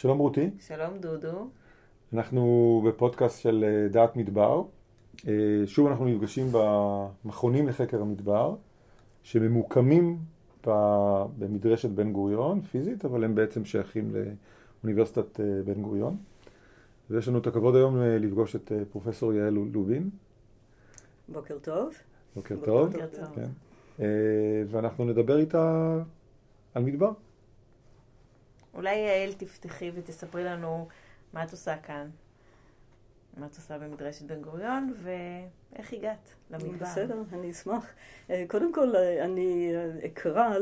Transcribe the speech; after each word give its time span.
שלום 0.00 0.18
רותי. 0.18 0.50
שלום 0.60 0.98
דודו. 0.98 1.48
אנחנו 2.12 2.82
בפודקאסט 2.86 3.40
של 3.42 3.64
אה, 3.64 3.88
דעת 3.88 4.16
מדבר. 4.16 4.62
אה, 5.28 5.32
שוב 5.66 5.86
אנחנו 5.86 6.04
נפגשים 6.04 6.46
במכונים 6.52 7.68
לחקר 7.68 8.00
המדבר, 8.00 8.54
שממוקמים 9.22 10.18
במדרשת 11.38 11.88
בן 11.88 12.12
גוריון, 12.12 12.60
פיזית, 12.60 13.04
אבל 13.04 13.24
הם 13.24 13.34
בעצם 13.34 13.64
שייכים 13.64 14.12
לאוניברסיטת 14.82 15.40
אה, 15.40 15.62
בן 15.64 15.82
גוריון. 15.82 16.16
ויש 17.10 17.28
לנו 17.28 17.38
את 17.38 17.46
הכבוד 17.46 17.76
היום 17.76 18.00
לפגוש 18.02 18.56
את 18.56 18.72
פרופסור 18.90 19.32
יעל 19.32 19.54
לובין. 19.72 20.10
בוקר 21.28 21.58
טוב. 21.58 21.94
בוקר 22.34 22.56
טוב. 22.64 22.92
בוקר 22.92 23.06
טוב. 23.06 23.34
כן. 23.34 23.48
ואנחנו 24.70 25.04
נדבר 25.04 25.38
איתה 25.38 25.94
על 26.74 26.82
מדבר. 26.82 27.10
אולי 28.74 28.94
יעל 28.94 29.32
תפתחי 29.32 29.90
ותספרי 29.94 30.44
לנו 30.44 30.88
מה 31.32 31.44
את 31.44 31.52
עושה 31.52 31.76
כאן, 31.76 32.10
מה 33.36 33.46
את 33.46 33.56
עושה 33.56 33.78
במדרשת 33.78 34.22
בן 34.22 34.42
גוריון, 34.42 34.94
ואיך 35.02 35.92
הגעת 35.92 36.34
למדבר. 36.50 36.86
בסדר, 36.86 37.22
אני 37.32 37.50
אשמח. 37.50 37.86
אה, 38.30 38.44
קודם 38.48 38.72
כל, 38.72 38.96
אה, 38.96 39.24
אני 39.24 39.72
אה, 39.74 40.06
אקרא 40.06 40.54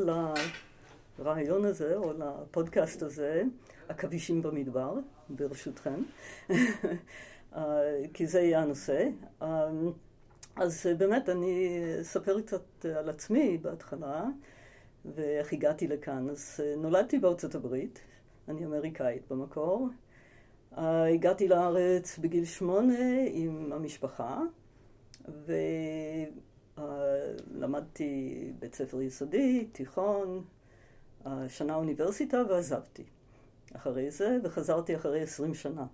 לרעיון 1.19 1.65
הזה, 1.65 1.97
או 1.97 2.12
לפודקאסט 2.12 3.03
הזה, 3.03 3.43
עכבישים 3.89 4.43
במדבר, 4.43 4.95
ברשותכם, 5.29 6.03
כי 8.15 8.27
זה 8.27 8.41
יהיה 8.41 8.61
הנושא. 8.61 9.09
אז 10.56 10.87
באמת, 10.98 11.29
אני 11.29 11.79
אספר 12.01 12.41
קצת 12.41 12.84
על 12.84 13.09
עצמי 13.09 13.59
בהתחלה. 13.62 14.25
ואיך 15.05 15.52
הגעתי 15.52 15.87
לכאן. 15.87 16.30
אז 16.30 16.61
אה, 16.62 16.75
נולדתי 16.77 17.19
בארצות 17.19 17.55
הברית, 17.55 18.01
אני 18.48 18.65
אמריקאית 18.65 19.23
במקור. 19.30 19.89
Uh, 20.75 20.80
הגעתי 21.15 21.48
לארץ 21.48 22.19
בגיל 22.19 22.45
שמונה 22.45 22.98
עם 23.33 23.73
המשפחה, 23.73 24.41
ולמדתי 26.77 28.45
uh, 28.50 28.61
בית 28.61 28.75
ספר 28.75 29.03
יסודי, 29.03 29.69
תיכון, 29.73 30.45
שנה 31.48 31.75
אוניברסיטה 31.75 32.42
ועזבתי 32.48 33.05
אחרי 33.77 34.11
זה, 34.11 34.39
וחזרתי 34.42 34.97
אחרי 34.97 35.23
עשרים 35.23 35.55
שנה. 35.55 35.86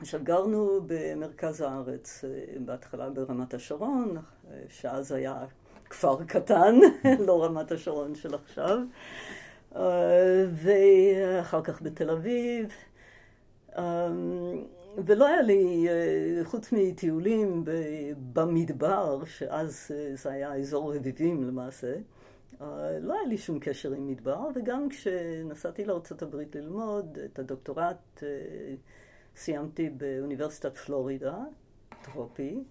עכשיו 0.00 0.20
גרנו 0.22 0.80
במרכז 0.86 1.60
הארץ, 1.60 2.24
בהתחלה 2.64 3.10
ברמת 3.10 3.54
השרון, 3.54 4.16
שאז 4.68 5.12
היה 5.12 5.44
כפר 5.90 6.24
קטן, 6.24 6.74
לא 7.26 7.44
רמת 7.44 7.72
השרון 7.72 8.14
של 8.14 8.34
עכשיו, 8.34 8.78
אה, 9.76 10.44
ואחר 10.52 11.62
כך 11.62 11.82
בתל 11.82 12.10
אביב. 12.10 12.72
אה, 13.76 14.12
ולא 15.04 15.26
היה 15.26 15.42
לי, 15.42 15.88
אה, 15.88 16.44
חוץ 16.44 16.72
מטיולים 16.72 17.64
במדבר, 18.32 19.24
שאז 19.24 19.90
זה 20.14 20.30
היה 20.30 20.54
אזור 20.54 20.94
רביבים 20.94 21.44
למעשה, 21.44 21.94
לא 23.00 23.14
היה 23.14 23.24
לי 23.28 23.38
שום 23.38 23.58
קשר 23.58 23.92
עם 23.92 24.06
מדבר, 24.06 24.40
וגם 24.54 24.88
כשנסעתי 24.88 25.84
לארה"ב 25.84 26.36
ללמוד 26.54 27.18
את 27.24 27.38
הדוקטורט, 27.38 28.22
סיימתי 29.36 29.90
באוניברסיטת 29.90 30.76
פלורידה, 30.76 31.38
טרופי, 32.02 32.64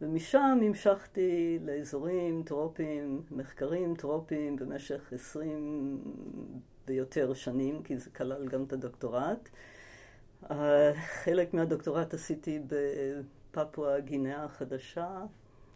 ומשם 0.00 0.58
המשכתי 0.62 1.58
לאזורים 1.64 2.42
טרופיים, 2.46 3.22
מחקרים 3.30 3.94
טרופיים 3.94 4.56
במשך 4.56 5.12
עשרים 5.12 5.98
ויותר 6.86 7.34
שנים, 7.34 7.82
כי 7.82 7.98
זה 7.98 8.10
כלל 8.10 8.48
גם 8.48 8.64
את 8.64 8.72
הדוקטורט. 8.72 9.48
חלק 10.94 11.54
מהדוקטורט 11.54 12.14
עשיתי 12.14 12.60
בפפואה 12.66 14.00
גינאה 14.00 14.44
החדשה, 14.44 15.24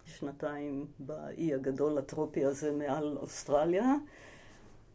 שנתיים 0.04 0.86
באי 0.98 1.54
הגדול 1.54 1.98
הטרופי 1.98 2.44
הזה 2.44 2.72
מעל 2.72 3.16
אוסטרליה, 3.16 3.94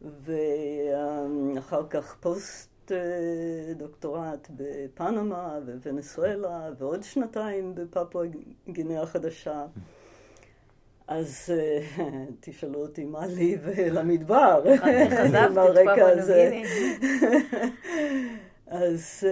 ואחר 0.01 1.87
כך 1.89 2.15
פוסט 2.19 2.72
דוקטורט 3.75 4.47
בפנמה 4.55 5.59
ווונסואלה 5.65 6.69
ועוד 6.77 7.03
שנתיים 7.03 7.75
בפפואה 7.75 8.27
גינאה 8.69 9.01
החדשה. 9.01 9.65
אז 11.07 11.49
אה, 11.53 11.79
תשאלו 12.39 12.81
אותי 12.81 13.03
מה 13.03 13.25
לי 13.25 13.57
ולמדבר, 13.61 14.63
ברקע 15.55 16.07
הזה. 16.09 16.61
אז 18.67 19.23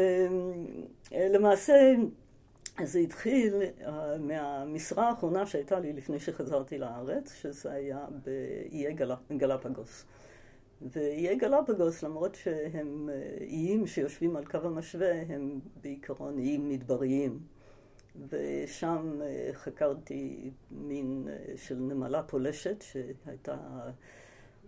אה, 1.14 1.28
למעשה 1.30 1.94
זה 2.84 3.00
התחיל 3.00 3.54
אה, 3.86 4.18
מהמשרה 4.20 5.10
האחרונה 5.10 5.46
שהייתה 5.46 5.80
לי 5.80 5.94
לפני 5.94 6.20
שחזרתי 6.20 6.78
לארץ, 6.78 7.34
שזה 7.42 7.72
היה 7.72 8.06
באיי 8.26 8.96
גלפגוס. 9.38 10.06
ואיי 10.90 11.36
גלפגוס, 11.36 12.04
למרות 12.04 12.36
שהם 12.36 13.10
אה, 13.14 13.38
איים 13.42 13.88
שיושבים 13.88 14.36
על 14.36 14.46
קו 14.46 14.58
המשווה, 14.58 15.22
הם 15.30 15.60
בעיקרון 15.82 16.38
איים 16.38 16.70
מדבריים. 16.70 17.40
ושם 18.30 19.22
אה, 19.22 19.50
חקרתי 19.54 20.52
מין 20.72 21.28
אה, 21.30 21.54
של 21.58 21.76
נמלה 21.76 22.24
פולשת 22.24 22.82
שהייתה 22.82 23.58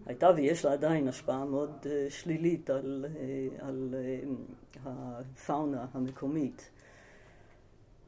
הייתה 0.06 0.32
ויש 0.36 0.66
לה 0.66 0.74
עדיין 0.74 1.08
השפעה 1.08 1.46
מאוד 1.46 1.88
שלילית 2.10 2.70
על, 2.70 3.06
על 3.60 3.96
הפאונה 4.86 5.86
המקומית. 5.94 6.70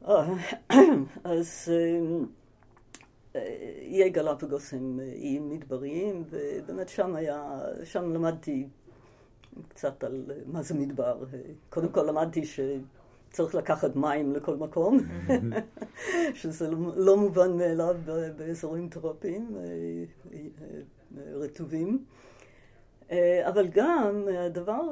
אז 1.24 1.72
איי 3.80 4.10
גלפגוס 4.10 4.74
הם 4.74 5.00
איים 5.00 5.50
מדבריים, 5.50 6.24
ובאמת 6.30 6.88
שם 6.88 7.16
היה, 7.16 7.58
שם 7.84 8.12
למדתי 8.12 8.68
קצת 9.68 10.04
על 10.04 10.24
מה 10.46 10.62
זה 10.62 10.74
מדבר. 10.74 11.24
קודם 11.70 11.88
כל 11.88 12.02
למדתי 12.02 12.42
שצריך 12.44 13.54
לקחת 13.54 13.96
מים 13.96 14.32
לכל 14.32 14.56
מקום, 14.56 14.98
שזה 16.34 16.70
לא 16.96 17.16
מובן 17.16 17.56
מאליו 17.56 17.96
באזורים 18.36 18.88
טרופיים 18.88 19.56
רטובים. 21.16 22.04
אבל 23.42 23.68
גם 23.68 24.28
הדבר 24.38 24.82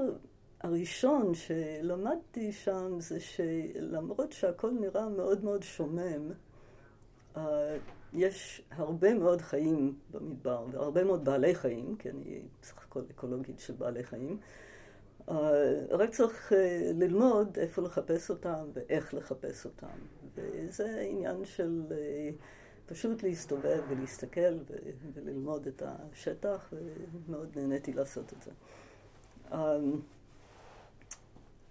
הראשון 0.60 1.32
שלמדתי 1.34 2.52
שם 2.52 3.00
זה 3.00 3.20
שלמרות 3.20 4.32
שהכל 4.32 4.70
נראה 4.70 5.08
מאוד 5.08 5.44
מאוד 5.44 5.62
שומם, 5.62 6.30
יש 8.14 8.62
הרבה 8.70 9.14
מאוד 9.14 9.40
חיים 9.40 9.98
במדבר, 10.10 10.66
והרבה 10.72 11.04
מאוד 11.04 11.24
בעלי 11.24 11.54
חיים, 11.54 11.96
כי 11.96 12.10
אני 12.10 12.42
בסך 12.62 12.84
הכל 12.88 13.02
אקולוגית 13.10 13.60
של 13.60 13.72
בעלי 13.72 14.04
חיים. 14.04 14.38
אה, 15.28 15.84
רק 15.90 16.10
צריך 16.10 16.52
אה, 16.52 16.90
ללמוד 16.94 17.58
איפה 17.58 17.82
לחפש 17.82 18.30
אותם 18.30 18.64
ואיך 18.72 19.14
לחפש 19.14 19.64
אותם. 19.64 19.86
וזה 20.34 21.06
עניין 21.10 21.44
של 21.44 21.82
אה, 21.90 22.30
פשוט 22.86 23.22
להסתובב 23.22 23.80
ולהסתכל 23.88 24.58
וללמוד 25.14 25.66
את 25.66 25.82
השטח, 25.86 26.72
ומאוד 27.12 27.48
נהניתי 27.56 27.92
לעשות 27.92 28.32
את 28.32 28.42
זה. 28.42 28.50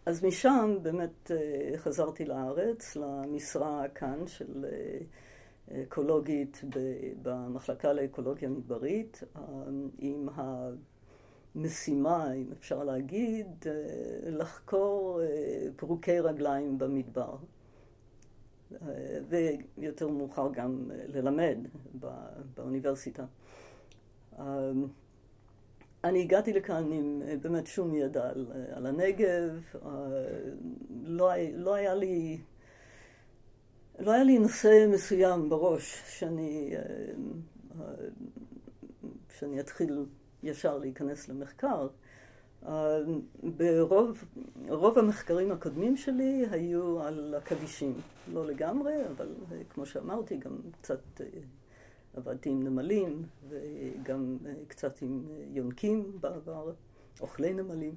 אז 0.05 0.23
משם 0.23 0.77
באמת 0.81 1.31
חזרתי 1.77 2.25
לארץ, 2.25 2.95
למשרה 2.95 3.87
כאן 3.95 4.27
של 4.27 4.65
אקולוגית 5.81 6.61
במחלקה 7.21 7.93
לאקולוגיה 7.93 8.49
מדברית, 8.49 9.23
אה, 9.35 9.41
עם 9.99 10.29
המשימה, 11.55 12.33
אם 12.33 12.51
אפשר 12.51 12.83
להגיד, 12.83 13.47
אה, 13.65 13.71
לחקור 14.29 15.21
אה, 15.21 15.67
פרוקי 15.75 16.19
רגליים 16.19 16.77
במדבר. 16.77 17.35
ויותר 19.77 20.07
מאוחר 20.07 20.49
גם 20.53 20.91
ללמד 21.07 21.57
באוניברסיטה. 22.55 23.25
אני 26.03 26.21
הגעתי 26.21 26.53
לכאן 26.53 26.91
עם 26.91 27.21
באמת 27.41 27.67
שום 27.67 27.95
ידע 27.95 28.29
על, 28.29 28.47
על 28.71 28.85
הנגב, 28.85 29.61
לא, 31.03 31.31
לא 31.53 31.73
היה 31.73 31.95
לי 31.95 32.37
לא 33.99 34.11
היה 34.11 34.23
לי 34.23 34.39
נושא 34.39 34.87
מסוים 34.93 35.49
בראש 35.49 36.01
שאני, 36.07 36.73
אה, 36.75 36.81
אה, 37.81 37.93
שאני 39.37 39.59
אתחיל 39.59 40.05
ישר 40.43 40.77
להיכנס 40.77 41.29
למחקר. 41.29 41.87
אה, 42.65 42.99
ברוב 43.57 44.23
רוב 44.67 44.99
המחקרים 44.99 45.51
הקודמים 45.51 45.97
שלי 45.97 46.45
היו 46.51 47.01
על 47.01 47.35
עכבישים. 47.35 47.93
לא 48.33 48.45
לגמרי, 48.45 48.93
אבל 49.15 49.29
כמו 49.69 49.85
שאמרתי, 49.85 50.37
גם 50.37 50.57
קצת 50.81 51.21
עבדתי 52.13 52.49
עם 52.49 52.63
נמלים 52.63 53.23
וגם 53.49 54.37
קצת 54.67 55.01
עם 55.01 55.25
יונקים 55.51 56.17
בעבר, 56.21 56.71
אוכלי 57.21 57.53
נמלים, 57.53 57.95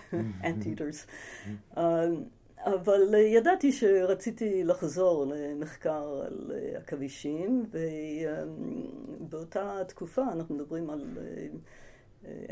anteaters. 0.42 1.10
אבל 2.64 3.14
ידעתי 3.14 3.72
שרציתי 3.72 4.64
לחזור 4.64 5.26
למחקר 5.26 6.22
על 6.26 6.52
עכבישים, 6.76 7.66
ובאותה 9.20 9.80
תקופה, 9.88 10.22
אנחנו 10.32 10.54
מדברים 10.54 10.90
על 10.90 11.18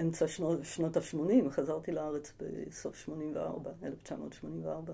אמצע 0.01 0.29
שנות, 0.29 0.59
שנות 0.63 0.97
ה-80, 0.97 1.51
חזרתי 1.51 1.93
לארץ 1.93 2.33
בסוף 2.39 2.97
84, 2.97 3.71
1984. 3.83 4.93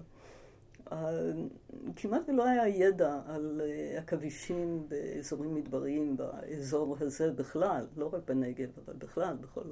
כמעט 1.97 2.29
ולא 2.29 2.45
היה 2.47 2.69
ידע 2.69 3.21
על 3.27 3.61
עכבישים 3.97 4.87
באזורים 4.89 5.55
מדבריים 5.55 6.17
באזור 6.17 6.97
הזה 7.01 7.33
בכלל, 7.33 7.87
לא 7.97 8.11
רק 8.13 8.23
בנגב, 8.29 8.69
אבל 8.85 8.95
בכלל, 8.95 9.37
בכל 9.41 9.65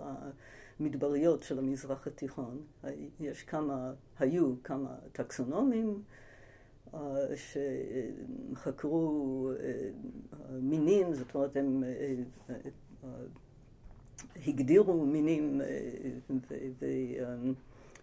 המדבריות 0.80 1.42
של 1.42 1.58
המזרח 1.58 2.06
התיכון. 2.06 2.62
יש 3.20 3.42
כמה, 3.42 3.92
היו 4.18 4.54
כמה 4.64 4.94
טקסונומים 5.12 6.02
שחקרו 8.54 9.50
מינים, 10.60 11.14
זאת 11.14 11.34
אומרת, 11.34 11.56
הם 11.56 11.84
הגדירו 14.46 15.06
מינים 15.06 15.60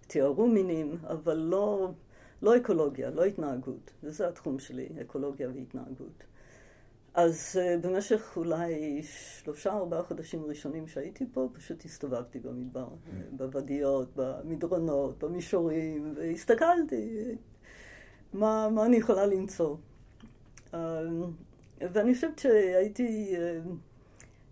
ותיארו 0.06 0.48
מינים, 0.48 0.98
אבל 1.04 1.38
לא... 1.38 1.92
לא 2.42 2.58
אקולוגיה, 2.58 3.10
לא 3.10 3.26
התנהגות, 3.26 3.92
וזה 4.04 4.28
התחום 4.28 4.60
שלי, 4.60 4.90
אקולוגיה 5.02 5.50
והתנהגות. 5.50 6.24
אז 7.14 7.60
uh, 7.60 7.88
במשך 7.88 8.34
אולי 8.38 9.04
שלושה 9.04 9.74
ארבעה 9.74 10.04
חודשים 10.04 10.46
ראשונים 10.46 10.88
שהייתי 10.88 11.26
פה, 11.34 11.50
פשוט 11.54 11.86
הסתובבתי 11.86 12.40
במדבר, 12.40 12.88
mm. 12.88 13.12
בוודיות, 13.32 14.10
במדרונות, 14.16 15.24
במישורים, 15.24 16.14
והסתכלתי 16.16 17.36
מה, 18.34 18.70
מה 18.70 18.86
אני 18.86 18.98
יכולה 18.98 19.26
למצוא. 19.26 19.76
Uh, 20.72 20.76
ואני 21.82 22.16
חושבת 22.16 22.40
שהייתי, 22.40 23.36
uh, 23.36 23.70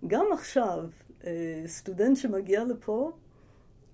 גם 0.08 0.26
עכשיו, 0.34 0.90
uh, 1.22 1.26
סטודנט 1.66 2.18
שמגיע 2.18 2.64
לפה, 2.64 3.12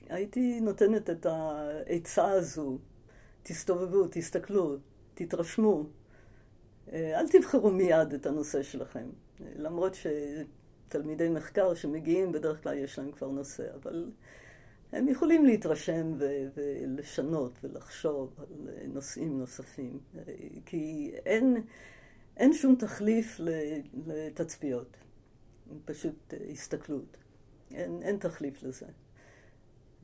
הייתי 0.10 0.60
נותנת 0.62 1.10
את 1.10 1.26
העצה 1.26 2.32
הזו 2.32 2.78
תסתובבו, 3.44 4.08
תסתכלו, 4.12 4.78
תתרשמו. 5.14 5.84
אה, 6.92 7.20
אל 7.20 7.28
תבחרו 7.28 7.72
מיד 7.72 8.14
את 8.14 8.26
הנושא 8.26 8.64
שלכם. 8.64 9.10
למרות 9.56 9.96
שתלמידי 9.96 11.30
מחקר 11.30 11.74
שמגיעים, 11.74 12.32
בדרך 12.32 12.64
כלל 12.64 12.78
יש 12.78 13.00
להם 13.00 13.12
כבר 13.12 13.28
נושא, 13.28 13.76
אבל 13.76 14.12
הם 14.92 15.08
יכולים 15.08 15.46
להתרשם 15.46 16.14
ו- 16.18 16.48
ולשנות 16.56 17.60
ולחשוב 17.64 18.34
על 18.38 18.68
נושאים 18.88 19.40
נוספים. 19.40 20.00
אה, 20.18 20.34
כי 20.66 21.12
אין, 21.26 21.64
אין 22.38 22.54
שום 22.54 22.76
תחליף 22.76 23.40
לתצפיות, 24.08 24.98
פשוט 25.86 26.34
הסתכלות. 26.52 27.18
אין, 27.72 28.00
אין 28.04 28.18
תחליף 28.18 28.64
לזה. 28.64 28.86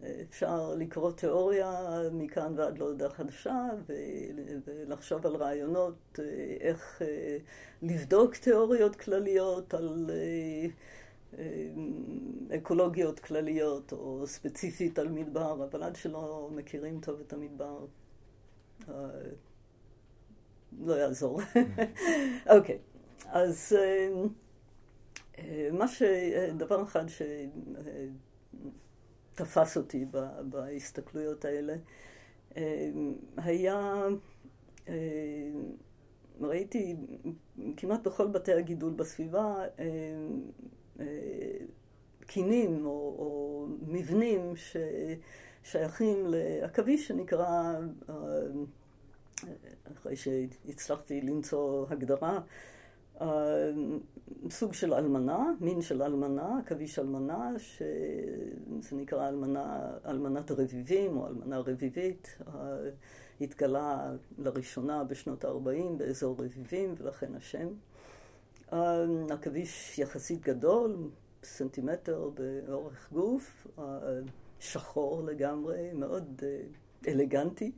אפשר 0.03 0.75
לקרוא 0.77 1.11
תיאוריה 1.11 1.99
מכאן 2.11 2.53
ועד 2.55 2.77
להודעה 2.77 3.09
חדשה 3.09 3.69
ולחשוב 4.65 5.25
על 5.25 5.35
רעיונות 5.35 6.19
אה, 6.19 6.57
איך 6.59 7.01
אה, 7.01 7.37
לבדוק 7.81 8.35
תיאוריות 8.35 8.95
כלליות 8.95 9.73
על 9.73 10.09
אה, 10.09 10.67
אקולוגיות 12.57 13.19
כלליות 13.19 13.91
או 13.91 14.23
ספציפית 14.27 14.99
על 14.99 15.07
מדבר, 15.07 15.65
אבל 15.69 15.83
עד 15.83 15.95
שלא 15.95 16.49
מכירים 16.55 16.99
טוב 17.01 17.19
את 17.19 17.33
המדבר 17.33 17.85
לא 20.79 20.93
יעזור. 20.93 21.41
אוקיי, 22.55 22.77
אז 23.25 23.75
מה 25.71 25.87
ש... 25.87 26.03
דבר 26.57 26.83
אחד 26.83 27.07
ש... 27.07 27.21
תפס 29.37 29.77
אותי 29.77 30.05
בהסתכלויות 30.49 31.45
האלה, 31.45 31.75
אה, 32.57 32.89
היה, 33.37 34.05
אה, 34.87 34.95
ראיתי 36.41 36.95
כמעט 37.77 38.07
בכל 38.07 38.27
בתי 38.27 38.53
הגידול 38.53 38.93
בסביבה 38.93 39.65
אה, 39.79 41.05
קינים 42.27 42.85
או, 42.85 43.15
או 43.19 43.67
מבנים 43.81 44.53
ששייכים 45.63 46.25
לעכביש 46.27 47.07
שנקרא, 47.07 47.79
אחרי 49.93 50.15
שהצלחתי 50.15 51.21
למצוא 51.21 51.85
הגדרה, 51.89 52.39
סוג 54.49 54.73
של 54.73 54.93
אלמנה, 54.93 55.53
מין 55.59 55.81
של 55.81 56.03
אלמנה, 56.03 56.59
עכביש 56.59 56.99
אלמנה, 56.99 57.51
שזה 57.59 58.95
נקרא 58.95 59.29
אלמנה, 59.29 59.91
אלמנת 60.05 60.51
רביבים 60.51 61.17
או 61.17 61.27
אלמנה 61.27 61.59
רביבית. 61.59 62.37
התגלה 63.41 64.11
לראשונה 64.37 65.03
בשנות 65.03 65.45
ה-40 65.45 65.97
באזור 65.97 66.35
רביבים, 66.39 66.93
ולכן 66.97 67.35
השם. 67.35 67.67
עכביש 69.29 69.99
יחסית 69.99 70.41
גדול, 70.41 71.09
סנטימטר 71.43 72.29
באורך 72.67 73.09
גוף, 73.11 73.67
שחור 74.59 75.23
לגמרי, 75.23 75.91
מאוד 75.93 76.41
אה, 76.43 76.61
אלגנטי. 77.07 77.71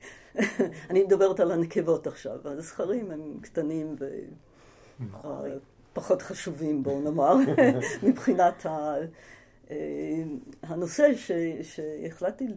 אני 0.90 1.04
מדברת 1.04 1.40
על 1.40 1.52
הנקבות 1.52 2.08
עכשיו, 2.08 2.40
הזכרים 2.46 3.12
הם 3.12 3.40
קטנים 3.42 3.96
ו... 4.00 4.06
פחות 5.94 6.22
חשובים, 6.22 6.84
בואו 6.84 7.02
נאמר, 7.02 7.36
מבחינת 8.08 8.66
ה... 8.66 8.96
אה, 9.72 10.24
הנושא 10.62 11.16
ש, 11.16 11.32
שהחלטתי 11.62 12.48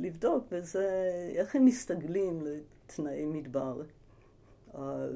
לבדוק, 0.00 0.44
וזה 0.50 1.10
איך 1.34 1.56
הם 1.56 1.64
מסתגלים 1.64 2.42
לתנאי 2.44 3.26
מדבר, 3.26 3.82
אה, 4.74 5.06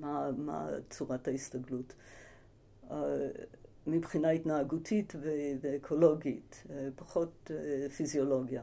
מה, 0.00 0.30
מה 0.36 0.68
צורת 0.90 1.28
ההסתגלות. 1.28 1.94
אה, 2.90 3.28
מבחינה 3.86 4.30
התנהגותית 4.30 5.12
ואקולוגית, 5.60 6.64
פחות 6.96 7.50
פיזיולוגיה. 7.96 8.62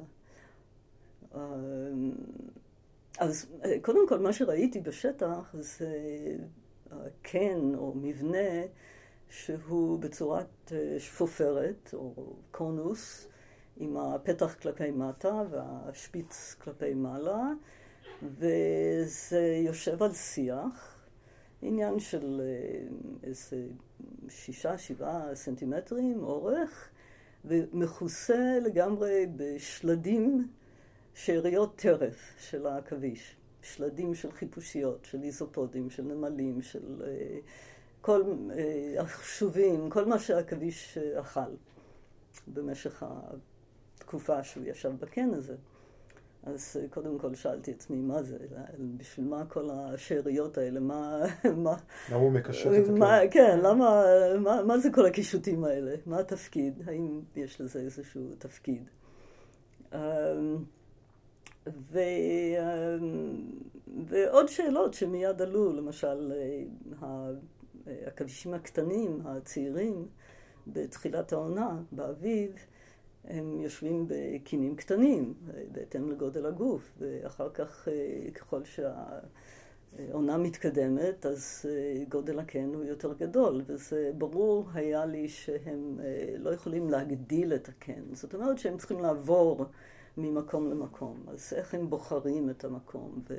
אז 3.19 3.45
קודם 3.81 4.07
כל, 4.07 4.19
מה 4.19 4.33
שראיתי 4.33 4.81
בשטח 4.81 5.55
זה 5.59 5.89
קן 7.21 7.75
או 7.75 7.93
מבנה 7.95 8.61
שהוא 9.29 9.99
בצורת 9.99 10.71
אה, 10.71 10.99
שפופרת 10.99 11.89
או 11.93 12.35
קונוס 12.51 13.27
עם 13.77 13.97
הפתח 13.97 14.55
כלפי 14.61 14.91
מטה 14.91 15.43
והשפיץ 15.49 16.55
כלפי 16.61 16.93
מעלה 16.93 17.51
וזה 18.23 19.61
יושב 19.65 20.03
על 20.03 20.13
שיח, 20.13 20.99
עניין 21.61 21.99
של 21.99 22.41
אה, 22.43 22.87
איזה 23.23 23.65
שישה, 24.29 24.77
שבעה 24.77 25.35
סנטימטרים 25.35 26.23
אורך 26.23 26.89
ומכוסה 27.45 28.59
לגמרי 28.61 29.25
בשלדים, 29.35 30.47
שאריות 31.13 31.75
טרף 31.75 32.33
של 32.37 32.67
העכביש. 32.67 33.35
שלדים 33.61 34.15
של 34.15 34.31
חיפושיות, 34.31 35.05
של 35.05 35.23
איזופודים, 35.23 35.89
של 35.89 36.03
נמלים, 36.03 36.61
של 36.61 37.01
אה, 37.05 37.39
כל 38.01 38.23
החשובים, 38.99 39.85
אה, 39.85 39.89
כל 39.89 40.05
מה 40.05 40.19
שהעכביש 40.19 40.97
אה, 40.97 41.19
אכל 41.19 41.55
במשך 42.47 43.03
התקופה 43.97 44.43
שהוא 44.43 44.63
ישב 44.65 44.91
בקן 44.99 45.33
הזה. 45.33 45.55
אז 46.43 46.77
קודם 46.89 47.19
כל 47.19 47.35
שאלתי 47.35 47.71
עצמי, 47.71 47.97
מה 47.97 48.23
זה? 48.23 48.37
בשביל 48.97 49.27
מה 49.27 49.45
כל 49.45 49.69
השאריות 49.69 50.57
האלה? 50.57 50.79
מה... 50.79 51.19
מה 51.63 51.75
למה 52.09 52.19
הוא 52.19 52.31
מקשט 52.31 52.67
את 52.67 52.89
הקן? 52.89 53.27
כן, 53.31 53.59
למה... 53.63 54.03
מה, 54.39 54.63
מה 54.63 54.77
זה 54.77 54.89
כל 54.93 55.05
הקישוטים 55.05 55.63
האלה? 55.63 55.95
מה 56.05 56.19
התפקיד? 56.19 56.81
האם 56.87 57.21
יש 57.35 57.61
לזה 57.61 57.79
איזשהו 57.79 58.21
תפקיד? 58.37 58.89
ו, 61.67 61.99
אמ, 62.59 63.41
ועוד 64.07 64.47
שאלות 64.47 64.93
שמיד 64.93 65.41
עלו, 65.41 65.73
למשל 65.73 66.33
העכבישים 67.87 68.53
הקטנים, 68.53 69.21
הצעירים, 69.25 70.07
בתחילת 70.67 71.33
העונה, 71.33 71.79
באביב, 71.91 72.51
הם 73.23 73.61
יושבים 73.61 74.05
בקינים 74.07 74.75
קטנים, 74.75 75.33
בהתאם 75.71 76.11
לגודל 76.11 76.45
הגוף, 76.45 76.91
ואחר 76.97 77.49
כך, 77.49 77.87
ככל 78.35 78.61
עונה 80.11 80.37
מתקדמת, 80.37 81.25
אז 81.25 81.65
גודל 82.09 82.39
הקן 82.39 82.73
הוא 82.73 82.83
יותר 82.83 83.13
גדול, 83.13 83.61
וזה 83.65 84.11
ברור 84.17 84.67
היה 84.73 85.05
לי 85.05 85.29
שהם 85.29 85.99
לא 86.37 86.49
יכולים 86.49 86.89
להגדיל 86.89 87.53
את 87.53 87.69
הקן. 87.69 88.01
זאת 88.13 88.35
אומרת 88.35 88.59
שהם 88.59 88.77
צריכים 88.77 88.99
לעבור 88.99 89.65
ממקום 90.21 90.71
למקום. 90.71 91.23
אז 91.27 91.53
איך 91.55 91.73
הם 91.73 91.89
בוחרים 91.89 92.49
את 92.49 92.65
המקום? 92.65 93.21
ו... 93.29 93.35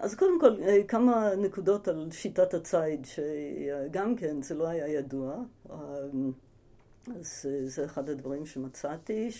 אז 0.00 0.14
קודם 0.14 0.40
כל, 0.40 0.56
כמה 0.88 1.34
נקודות 1.34 1.88
על 1.88 2.08
שיטת 2.10 2.54
הציד, 2.54 3.04
שגם 3.04 4.16
כן 4.16 4.42
זה 4.42 4.54
לא 4.54 4.68
היה 4.68 4.88
ידוע. 4.88 5.36
אז 7.20 7.46
זה 7.64 7.84
אחד 7.84 8.10
הדברים 8.10 8.46
שמצאתי, 8.46 9.30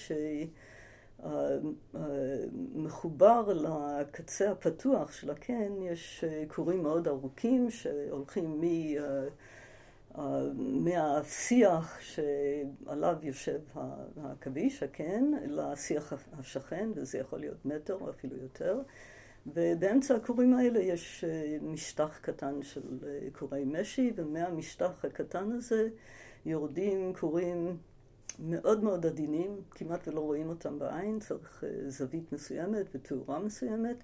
שמחובר 2.75 3.53
לקצה 3.53 4.51
הפתוח 4.51 5.13
של 5.13 5.31
הקן 5.31 5.83
יש 5.83 6.25
כורים 6.49 6.83
מאוד 6.83 7.09
ארוכים 7.09 7.71
שהולכים 7.71 8.61
מ... 8.61 8.65
מהשיח 10.55 11.99
שעליו 12.01 13.17
יושב 13.23 13.61
העכביש, 14.17 14.83
הקן, 14.83 15.25
לשיח 15.49 16.13
השכן, 16.33 16.91
וזה 16.95 17.19
יכול 17.19 17.41
להיות 17.41 17.65
מטר 17.65 17.95
או 18.01 18.11
אפילו 18.11 18.37
יותר. 18.37 18.81
ובאמצע 19.47 20.17
הכורים 20.17 20.55
האלה 20.55 20.81
יש 20.81 21.25
משטח 21.63 22.19
קטן 22.23 22.63
של 22.63 22.99
כורי 23.39 23.65
משי, 23.65 24.13
ומהמשטח 24.17 25.05
הקטן 25.05 25.53
הזה 25.53 25.89
יורדים 26.47 27.13
כורים 27.15 27.77
מאוד 28.39 28.85
מאוד 28.85 29.07
עדינים, 29.07 29.61
כמעט 29.71 30.09
ולא 30.09 30.21
רואים 30.21 30.49
אותם 30.49 30.79
בעין, 30.79 31.19
צריך 31.19 31.65
זווית 31.89 32.33
מסוימת 32.33 32.87
ותאורה 32.95 33.39
מסוימת. 33.39 33.97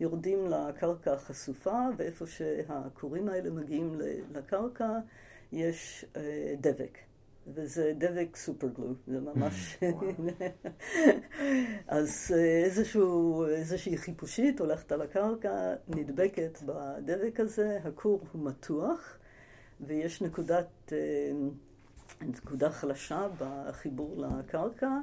יורדים 0.00 0.46
לקרקע 0.46 1.12
החשופה, 1.12 1.86
ואיפה 1.96 2.26
שהכורים 2.26 3.28
האלה 3.28 3.50
מגיעים 3.50 4.00
לקרקע, 4.34 4.98
יש 5.52 6.04
אה, 6.16 6.54
דבק. 6.60 6.98
וזה 7.46 7.92
דבק 7.98 8.36
סופר 8.36 8.68
גלו, 8.68 8.94
זה 9.06 9.20
ממש... 9.20 9.78
אז 11.88 12.34
אה, 12.36 12.64
איזשהו, 12.64 13.46
איזושהי 13.46 13.96
חיפושית 13.96 14.60
הולכת 14.60 14.92
על 14.92 15.02
הקרקע, 15.02 15.74
נדבקת 15.88 16.58
בדבק 16.66 17.40
הזה, 17.40 17.78
הכור 17.84 18.20
הוא 18.32 18.44
מתוח, 18.44 19.18
ויש 19.80 20.22
נקודת, 20.22 20.92
אה, 20.92 20.98
נקודה 22.20 22.70
חלשה 22.70 23.28
בחיבור 23.38 24.24
לקרקע, 24.26 24.98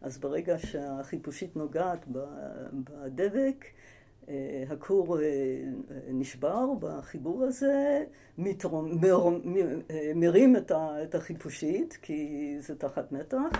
אז 0.00 0.18
ברגע 0.18 0.58
שהחיפושית 0.58 1.56
נוגעת 1.56 2.06
בדבק, 2.72 3.64
הכור 4.68 5.20
אה, 5.20 5.24
נשבר 6.12 6.66
בחיבור 6.80 7.42
הזה, 7.42 8.04
מתרום, 8.38 8.98
אה, 9.90 10.12
מרים 10.14 10.56
את 11.02 11.14
החיפושית, 11.14 11.98
כי 12.02 12.56
זה 12.60 12.74
תחת 12.74 13.12
מתח, 13.12 13.58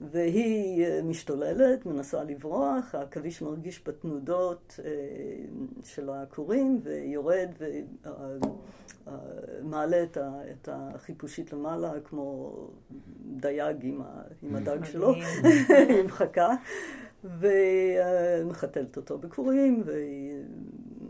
והיא 0.00 0.86
משתוללת, 1.04 1.86
מנסה 1.86 2.24
לברוח, 2.24 2.94
העכביש 2.94 3.42
מרגיש 3.42 3.82
בתנודות 3.86 4.80
של 5.84 6.10
הכורים 6.10 6.78
ויורד 6.82 7.50
ומעלה 9.06 10.02
את 10.50 10.68
החיפושית 10.72 11.52
למעלה 11.52 11.92
כמו 12.04 12.54
דייג 13.36 13.84
עם 14.42 14.56
הדג 14.56 14.84
שלו, 14.84 15.14
עם 16.00 16.08
חכה. 16.08 16.54
ומחתלת 17.24 18.96
אותו 18.96 19.18
בכורים, 19.18 19.82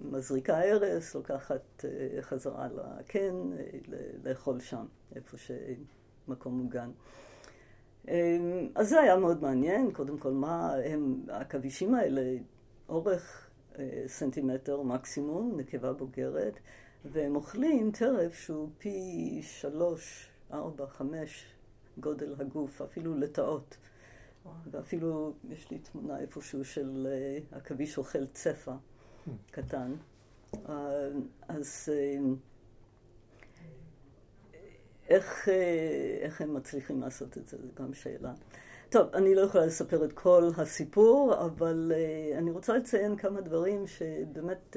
ומזריקה 0.04 0.58
הרס, 0.58 1.14
לוקחת 1.14 1.84
אה, 1.84 2.22
חזרה 2.22 2.68
לקן, 2.68 3.52
אה, 3.58 3.64
לאכול 4.24 4.60
שם, 4.60 4.86
איפה 5.16 5.36
שמקום 5.36 6.58
מוגן. 6.58 6.90
אה, 8.08 8.36
אז 8.74 8.88
זה 8.88 9.00
היה 9.00 9.16
מאוד 9.16 9.42
מעניין, 9.42 9.92
קודם 9.92 10.18
כל 10.18 10.32
מה 10.32 10.74
הם, 10.84 11.22
העכבישים 11.28 11.94
האלה, 11.94 12.36
אורך 12.88 13.46
סנטימטר 14.06 14.82
מקסימום, 14.82 15.54
נקבה 15.56 15.92
בוגרת, 15.92 16.60
והם 17.04 17.36
אוכלים 17.36 17.90
טרף 17.90 18.34
שהוא 18.34 18.68
פי 18.78 19.38
שלוש, 19.42 20.30
ארבע, 20.52 20.86
חמש 20.86 21.44
גודל 21.98 22.34
הגוף, 22.38 22.82
אפילו 22.82 23.14
לטאות. 23.14 23.76
ואפילו 24.70 25.34
יש 25.50 25.70
לי 25.70 25.78
תמונה 25.78 26.20
איפשהו 26.20 26.64
של 26.64 27.06
uh, 27.52 27.56
עכביש 27.56 27.98
אוכל 27.98 28.26
צפה 28.26 28.74
hmm. 28.74 29.30
קטן. 29.50 29.94
Uh, 30.52 30.68
אז 31.48 31.88
uh, 31.88 32.24
איך, 35.08 35.48
איך 36.20 36.40
הם 36.40 36.54
מצליחים 36.54 37.00
לעשות 37.00 37.38
את 37.38 37.46
זה, 37.46 37.56
זו 37.58 37.68
גם 37.74 37.94
שאלה. 37.94 38.32
טוב, 38.90 39.08
אני 39.14 39.34
לא 39.34 39.40
יכולה 39.40 39.66
לספר 39.66 40.04
את 40.04 40.12
כל 40.12 40.50
הסיפור, 40.56 41.34
אבל 41.46 41.92
uh, 41.94 42.38
אני 42.38 42.50
רוצה 42.50 42.76
לציין 42.76 43.16
כמה 43.16 43.40
דברים 43.40 43.86
שבאמת 43.86 44.76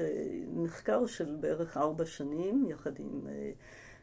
מחקר 0.50 1.06
של 1.06 1.36
בערך 1.40 1.76
ארבע 1.76 2.06
שנים, 2.06 2.66
יחד 2.68 2.98
עם 2.98 3.20
uh, 3.26 3.30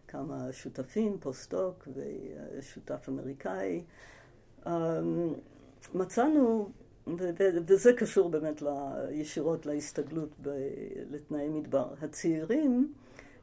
כמה 0.07 0.47
שותפים, 0.51 1.17
פוסט-דוק 1.19 1.87
ושותף 1.95 3.09
אמריקאי. 3.09 3.83
Um, 4.63 4.69
מצאנו, 5.93 6.71
וזה 7.67 7.93
קשור 7.93 8.29
באמת 8.29 8.63
ישירות 9.11 9.65
להסתגלות 9.65 10.29
לתנאי 11.09 11.49
מדבר, 11.49 11.93
הצעירים 12.01 12.93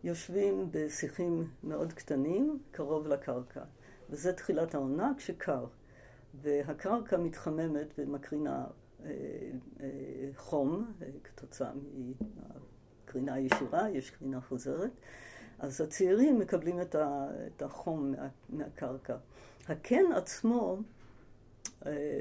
יושבים 0.04 0.68
בשיחים 0.70 1.48
מאוד 1.64 1.92
קטנים, 1.92 2.58
קרוב 2.70 3.08
לקרקע, 3.08 3.62
וזה 4.10 4.32
תחילת 4.32 4.74
העונה 4.74 5.12
כשקר, 5.16 5.64
והקרקע 6.34 7.16
מתחממת 7.16 7.94
ומקרינה 7.98 8.66
אה, 9.04 9.10
אה, 9.80 9.86
חום 10.36 10.92
אה, 11.02 11.06
כתוצאה 11.24 11.70
מקרינה 13.04 13.38
ישירה, 13.38 13.90
יש 13.90 14.10
קרינה 14.10 14.40
חוזרת, 14.40 14.90
אז 15.58 15.80
הצעירים 15.80 16.38
מקבלים 16.38 16.80
את 16.80 17.62
החום 17.62 18.14
מהקרקע. 18.48 19.16
הקן 19.68 20.12
עצמו 20.16 20.78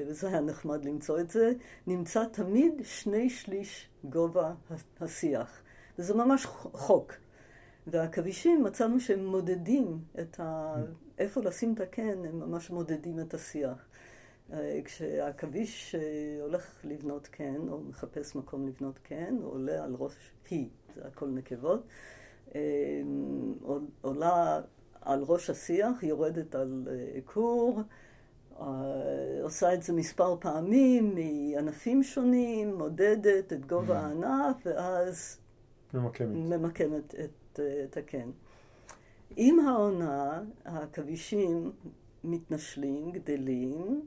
וזה 0.06 0.28
היה 0.28 0.40
נחמד 0.40 0.84
למצוא 0.84 1.20
את 1.20 1.30
זה, 1.30 1.52
נמצא 1.86 2.24
תמיד 2.32 2.72
שני 2.84 3.30
שליש 3.30 3.88
גובה 4.04 4.54
השיח. 5.00 5.62
וזה 5.98 6.14
ממש 6.14 6.46
חוק. 6.72 7.12
והעכבישים, 7.86 8.64
מצאנו 8.64 9.00
שהם 9.00 9.26
מודדים 9.26 9.98
את 10.20 10.40
ה... 10.40 10.74
איפה 11.18 11.40
לשים 11.40 11.74
את 11.74 11.80
הקן, 11.80 12.24
הם 12.24 12.40
ממש 12.40 12.70
מודדים 12.70 13.20
את 13.20 13.34
השיח. 13.34 13.87
אה, 14.52 14.80
כשהעכביש 14.84 15.94
אה, 15.94 16.42
הולך 16.42 16.80
לבנות 16.84 17.26
קן, 17.26 17.68
או 17.68 17.80
מחפש 17.80 18.36
מקום 18.36 18.68
לבנות 18.68 18.98
קן, 18.98 19.36
הוא 19.42 19.52
עולה 19.52 19.84
על 19.84 19.94
ראש 19.98 20.14
היא, 20.50 20.68
זה 20.94 21.06
הכל 21.06 21.28
נקבות, 21.28 21.86
עולה 24.00 24.60
על 25.00 25.22
ראש 25.22 25.50
השיח, 25.50 26.02
יורדת 26.02 26.54
על 26.54 26.88
כור, 27.24 27.82
אה, 28.60 29.42
עושה 29.42 29.74
את 29.74 29.82
זה 29.82 29.92
מספר 29.92 30.36
פעמים 30.40 31.14
מענפים 31.14 32.02
שונים, 32.02 32.74
מודדת 32.74 33.52
את 33.52 33.66
גובה 33.66 34.00
mm. 34.00 34.02
הענף, 34.02 34.56
ואז 34.64 35.38
ממקמת, 35.94 36.28
ממקמת 36.28 37.14
את, 37.14 37.60
את 37.84 37.96
הקן. 37.96 38.30
עם 39.36 39.60
העונה, 39.60 40.42
העכבישים 40.64 41.72
מתנשלים, 42.24 43.10
גדלים, 43.12 44.02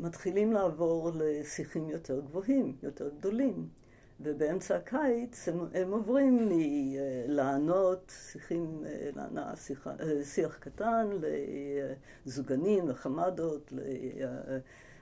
מתחילים 0.00 0.52
לעבור 0.52 1.10
לשיחים 1.14 1.90
יותר 1.90 2.20
גבוהים, 2.20 2.76
יותר 2.82 3.08
גדולים. 3.18 3.68
ובאמצע 4.20 4.76
הקיץ 4.76 5.48
הם, 5.48 5.58
הם 5.74 5.92
עוברים 5.92 6.48
מלענות, 6.48 8.12
שיחים, 8.32 8.84
לענה, 9.16 9.56
שיח, 9.56 9.86
שיח 10.24 10.58
קטן, 10.58 11.06
לזוגנים, 12.26 12.88
לחמדות, 12.88 13.72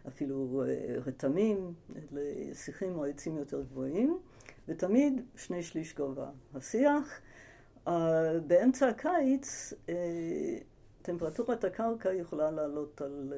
אפילו 0.08 0.62
רתמים, 1.06 1.72
לשיחים 2.12 2.98
או 2.98 3.04
עצים 3.04 3.36
יותר 3.36 3.62
גבוהים, 3.62 4.18
ותמיד 4.68 5.22
שני 5.36 5.62
שליש 5.62 5.94
גובה 5.94 6.30
השיח. 6.54 7.20
באמצע 8.46 8.88
הקיץ 8.88 9.72
טמפרטורת 11.06 11.64
הקרקע 11.64 12.12
יכולה 12.12 12.50
לעלות 12.50 13.00
על 13.00 13.32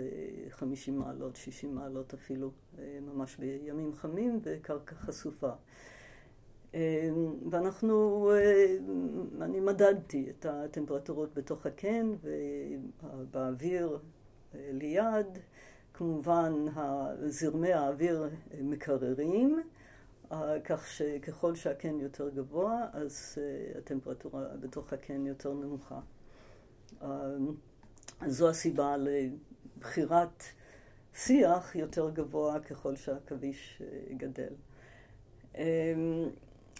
50 0.50 0.98
מעלות, 0.98 1.37
60 1.37 1.75
מעלות 1.75 2.14
אפילו, 2.14 2.50
ממש 3.00 3.37
בימים 3.37 3.94
חמים 3.94 4.40
וקרקע 4.42 4.94
חשופה. 4.94 5.50
ואנחנו, 7.50 8.28
אני 9.40 9.60
מדדתי 9.60 10.30
את 10.30 10.46
הטמפרטורות 10.46 11.34
בתוך 11.34 11.66
הקן 11.66 12.14
ובאוויר 13.02 13.98
ליד, 14.54 15.26
כמובן 15.94 16.66
זרמי 17.26 17.72
האוויר 17.72 18.28
מקררים, 18.62 19.62
כך 20.64 20.88
שככל 20.88 21.54
שהקן 21.54 22.00
יותר 22.00 22.28
גבוה, 22.28 22.87
אז 22.92 23.38
הטמפרטורה 23.78 24.44
בתוך 24.60 24.92
הקן 24.92 25.26
יותר 25.26 25.52
נמוכה. 25.52 26.00
אז 27.00 28.36
זו 28.36 28.48
הסיבה 28.48 28.96
לבחירת 28.96 30.42
שיח 31.14 31.74
יותר 31.74 32.10
גבוה 32.10 32.60
ככל 32.60 32.96
שהעכביש 32.96 33.82
גדל. 34.16 34.52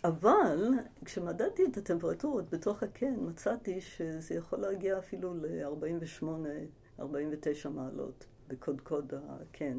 אבל 0.04 0.70
כשמדדתי 1.04 1.64
את 1.64 1.76
הטמפרטורות 1.76 2.50
בתוך 2.50 2.82
הקן, 2.82 3.14
מצאתי 3.18 3.80
שזה 3.80 4.34
יכול 4.34 4.58
להגיע 4.58 4.98
אפילו 4.98 5.34
ל-48-49 5.34 7.68
מעלות 7.68 8.26
בקודקוד 8.48 9.12
הקן, 9.28 9.78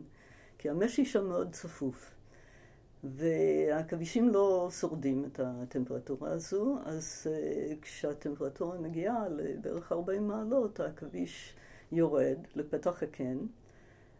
כי 0.57 0.69
המשי 0.69 1.05
שם 1.05 1.27
מאוד 1.27 1.51
צפוף. 1.51 2.11
והעכבישים 3.03 4.29
לא 4.29 4.69
שורדים 4.71 5.25
את 5.25 5.39
הטמפרטורה 5.43 6.31
הזו, 6.31 6.77
אז 6.85 7.27
uh, 7.27 7.75
כשהטמפרטורה 7.81 8.77
מגיעה 8.77 9.29
לבערך 9.29 9.91
40 9.91 10.27
מעלות, 10.27 10.79
העכביש 10.79 11.55
יורד 11.91 12.37
לפתח 12.55 13.03
הקן, 13.03 13.37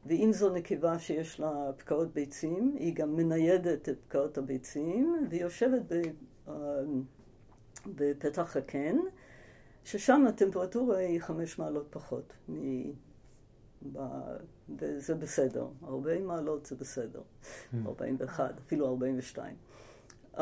ואם 0.05 0.29
זו 0.33 0.53
נקבה 0.53 0.99
שיש 0.99 1.39
לה 1.39 1.71
פקעות 1.77 2.13
ביצים, 2.13 2.75
היא 2.79 2.95
גם 2.95 3.15
מניידת 3.15 3.89
את 3.89 3.99
פקעות 4.07 4.37
הביצים, 4.37 5.27
והיא 5.29 5.41
יושבת 5.41 5.91
uh, 6.47 6.51
בפתח 7.85 8.57
הקן, 8.57 8.97
ששם 9.83 10.25
הטמפרטורה 10.27 10.97
היא 10.97 11.21
חמש 11.21 11.59
מעלות 11.59 11.87
פחות 11.89 12.33
מ... 13.85 13.95
וזה 14.79 15.15
בסדר. 15.15 15.67
40 15.83 16.27
מעלות 16.27 16.65
זה 16.65 16.75
בסדר. 16.75 17.21
41, 17.85 18.49
mm. 18.49 18.59
אפילו 18.59 18.87
42. 18.87 19.55
Um, 20.35 20.41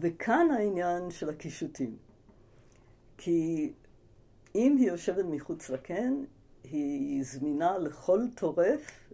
וכאן 0.00 0.46
העניין 0.50 1.10
של 1.10 1.28
הקישוטים. 1.28 1.96
כי 3.16 3.72
אם 4.54 4.76
היא 4.78 4.88
יושבת 4.88 5.24
מחוץ 5.24 5.70
לקן, 5.70 6.24
היא 6.64 7.24
זמינה 7.24 7.78
לכל 7.78 8.20
טורף 8.34 9.10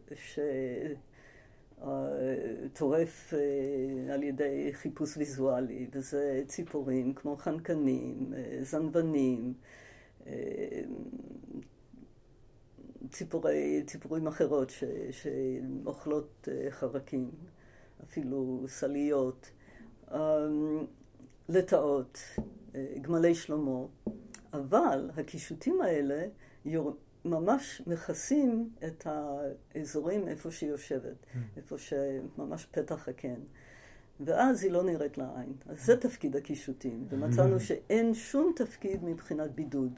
שטורף 2.72 3.32
uh, 3.32 3.32
uh, 3.32 4.12
על 4.12 4.22
ידי 4.22 4.70
חיפוש 4.72 5.16
ויזואלי, 5.16 5.86
וזה 5.92 6.42
ציפורים 6.46 7.14
כמו 7.14 7.36
חנקנים, 7.36 8.32
uh, 8.32 8.36
זנבנים, 8.64 9.54
ציפורי, 13.08 13.82
ציפורים 13.86 14.26
אחרות 14.26 14.70
ש, 14.70 14.84
שאוכלות 15.10 16.48
אה, 16.50 16.70
חרקים, 16.70 17.30
אפילו 18.04 18.64
סליות, 18.68 19.50
אמ, 20.12 20.86
לטאות, 21.48 22.18
אה, 22.74 22.86
גמלי 23.00 23.34
שלמה, 23.34 23.80
אבל 24.52 25.10
הקישוטים 25.16 25.80
האלה 25.80 26.26
יור... 26.64 26.96
ממש 27.24 27.82
מכסים 27.86 28.70
את 28.86 29.06
האזורים 29.06 30.28
איפה 30.28 30.50
שהיא 30.50 30.70
יושבת, 30.70 31.16
mm. 31.22 31.38
איפה 31.56 31.78
שממש 31.78 32.66
פתח 32.70 33.08
הקן. 33.08 33.40
ואז 34.20 34.62
היא 34.62 34.72
לא 34.72 34.82
נראית 34.82 35.18
לעין. 35.18 35.52
אז 35.66 35.86
זה 35.86 35.96
תפקיד 35.96 36.36
הקישוטים, 36.36 37.06
ומצאנו 37.08 37.56
mm. 37.56 37.60
שאין 37.60 38.14
שום 38.14 38.52
תפקיד 38.56 39.04
מבחינת 39.04 39.50
בידוד. 39.50 39.92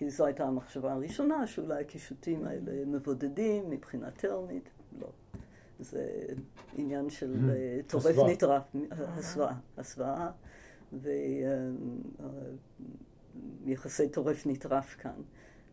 כי 0.00 0.10
זו 0.10 0.26
הייתה 0.26 0.44
המחשבה 0.44 0.92
הראשונה, 0.92 1.46
שאולי 1.46 1.80
הקישוטים 1.80 2.44
האלה 2.44 2.84
מבודדים 2.86 3.70
מבחינה 3.70 4.10
טרמית. 4.10 4.68
לא. 5.00 5.08
זה 5.80 6.06
עניין 6.76 7.10
של 7.10 7.34
mm-hmm. 7.34 7.50
אה, 7.50 7.80
טורף 7.86 8.16
נטרף, 8.30 8.62
הסוואה, 8.90 9.54
הסוואה 9.78 10.30
ויחסי 13.64 14.08
טורף 14.08 14.46
נטרף 14.46 14.96
כאן, 14.98 15.22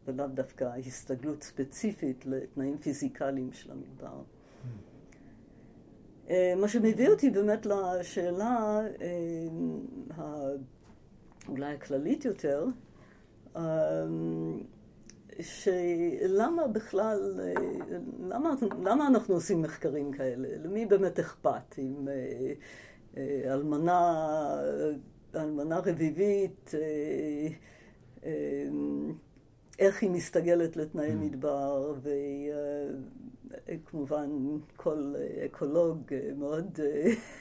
ולאו 0.06 0.28
דווקא 0.28 0.64
הסתגלות 0.64 1.44
ספציפית 1.44 2.26
לתנאים 2.26 2.78
פיזיקליים 2.78 3.54
של 3.54 3.72
המדבר. 3.72 4.22
Mm-hmm. 4.22 4.70
אה, 6.30 6.54
מה 6.58 6.68
שמביא 6.68 7.10
אותי 7.10 7.30
באמת 7.30 7.66
לשאלה 7.66 8.80
אה, 9.02 10.50
אולי 11.48 11.74
הכללית 11.74 12.26
יותר, 12.26 12.68
שלמה 15.42 16.68
בכלל, 16.68 17.40
למה, 18.20 18.56
למה 18.84 19.08
אנחנו 19.08 19.34
עושים 19.34 19.62
מחקרים 19.62 20.12
כאלה? 20.12 20.48
למי 20.64 20.86
באמת 20.86 21.20
אכפת? 21.20 21.76
אם 21.78 22.08
אה, 22.08 22.54
אה, 23.18 23.54
אלמנה, 23.54 24.24
אלמנה 25.36 25.80
רביבית, 25.80 26.72
אה, 26.74 28.30
איך 29.80 30.04
היא 30.04 30.10
מסתגלת 30.10 30.78
לתנאי 30.78 31.12
mm. 31.12 31.16
מדבר, 31.16 31.94
וכמובן 33.50 34.30
כל 34.76 35.16
אקולוג 35.46 36.14
מאוד 36.38 36.80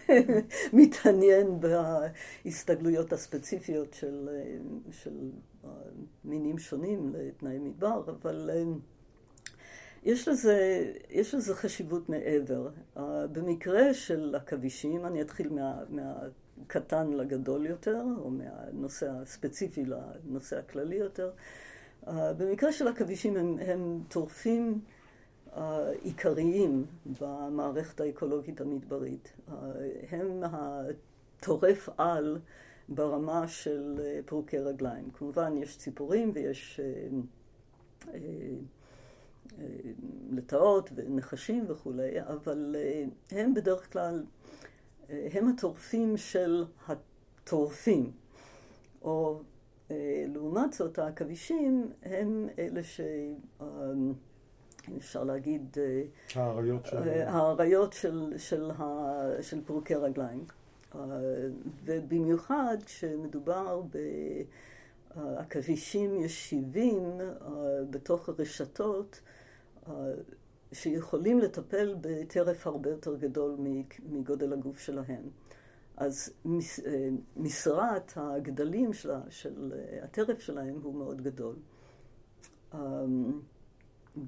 מתעניין 0.72 1.60
בהסתגלויות 1.60 3.12
הספציפיות 3.12 3.94
של, 3.94 4.28
של 4.90 5.30
מינים 6.24 6.58
שונים 6.58 7.12
לתנאי 7.14 7.58
מדבר, 7.58 8.02
אבל 8.06 8.50
אה, 8.52 8.62
יש 10.02 10.28
לזה, 10.28 10.92
יש 11.10 11.34
לזה 11.34 11.54
חשיבות 11.54 12.08
מעבר. 12.08 12.68
אה, 12.96 13.26
במקרה 13.26 13.94
של 13.94 14.34
עכבישים, 14.34 15.06
אני 15.06 15.22
אתחיל 15.22 15.48
מה, 15.52 15.78
מהקטן 15.88 17.12
לגדול 17.12 17.66
יותר, 17.66 18.02
או 18.18 18.30
מהנושא 18.30 19.10
הספציפי 19.10 19.84
לנושא 19.84 20.58
הכללי 20.58 20.96
יותר. 20.96 21.30
אה, 22.08 22.32
במקרה 22.32 22.72
של 22.72 22.88
עכבישים 22.88 23.36
הם, 23.36 23.58
הם 23.58 24.00
טורפים 24.08 24.80
עיקריים 26.02 26.84
במערכת 27.20 28.00
האקולוגית 28.00 28.60
המדברית. 28.60 29.32
הם 30.10 30.42
הטורף 30.42 31.88
על 31.96 32.38
ברמה 32.88 33.48
של 33.48 34.00
אה, 34.00 34.20
פרוקי 34.26 34.58
רגליים. 34.58 35.10
כמובן, 35.10 35.56
יש 35.56 35.78
ציפורים 35.78 36.30
ויש 36.34 36.80
אה, 36.80 37.08
אה, 38.14 38.18
לטאות 40.30 40.90
ונחשים 40.94 41.64
וכולי, 41.68 42.22
אבל 42.22 42.76
הם 43.30 43.54
בדרך 43.54 43.92
כלל, 43.92 44.24
הם 45.08 45.48
הטורפים 45.48 46.16
של 46.16 46.64
הטורפים. 46.88 48.12
או 49.02 49.40
לעומת 50.28 50.72
זאת, 50.72 50.98
העכבישים 50.98 51.92
הם 52.02 52.48
אלה 52.58 52.82
ש... 52.82 53.00
אפשר 54.96 55.24
להגיד... 55.24 55.76
האריות 56.34 56.86
של... 56.86 56.96
האריות 57.26 57.92
של, 57.92 58.32
של, 58.36 58.70
של 59.40 59.64
פרוקי 59.64 59.94
רגליים. 59.94 60.44
ובמיוחד 61.84 62.76
כשמדובר 62.84 63.82
בעכבישים 65.16 66.16
ישיבים 66.16 67.20
אה, 67.20 67.84
בתוך 67.90 68.28
הרשתות 68.28 69.20
אה, 69.88 69.92
שיכולים 70.72 71.38
לטפל 71.38 71.94
בטרף 72.00 72.66
הרבה 72.66 72.90
יותר 72.90 73.16
גדול 73.16 73.56
מגודל 74.08 74.52
הגוף 74.52 74.78
שלהם. 74.78 75.28
אז 75.96 76.32
אה, 76.46 77.08
משרת 77.36 78.12
הגדלים 78.16 78.92
של, 78.92 79.10
של 79.28 79.72
הטרף 80.02 80.40
שלהם 80.40 80.78
הוא 80.82 80.94
מאוד 80.94 81.22
גדול. 81.22 81.56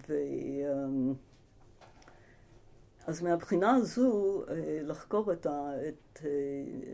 ו... 0.08 0.14
אז 3.08 3.22
מהבחינה 3.22 3.74
הזו, 3.74 4.42
אה, 4.48 4.80
לחקור 4.82 5.32
את, 5.32 5.46
ה, 5.46 5.72
את 5.88 6.20
אה, 6.24 6.30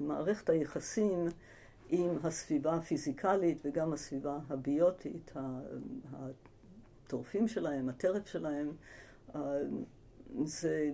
מערכת 0.00 0.50
היחסים 0.50 1.26
עם 1.88 2.10
הסביבה 2.22 2.74
הפיזיקלית 2.74 3.58
וגם 3.64 3.92
הסביבה 3.92 4.38
הביוטית, 4.48 5.32
הטורפים 6.12 7.48
שלהם, 7.48 7.88
הטרף 7.88 8.26
שלהם, 8.26 8.72
אה, 9.34 9.40
זה 10.44 10.90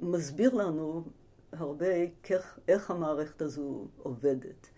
מסביר 0.00 0.54
לנו 0.54 1.04
הרבה 1.52 1.86
איך, 2.30 2.58
איך 2.68 2.90
המערכת 2.90 3.42
הזו 3.42 3.86
עובדת. 4.02 4.68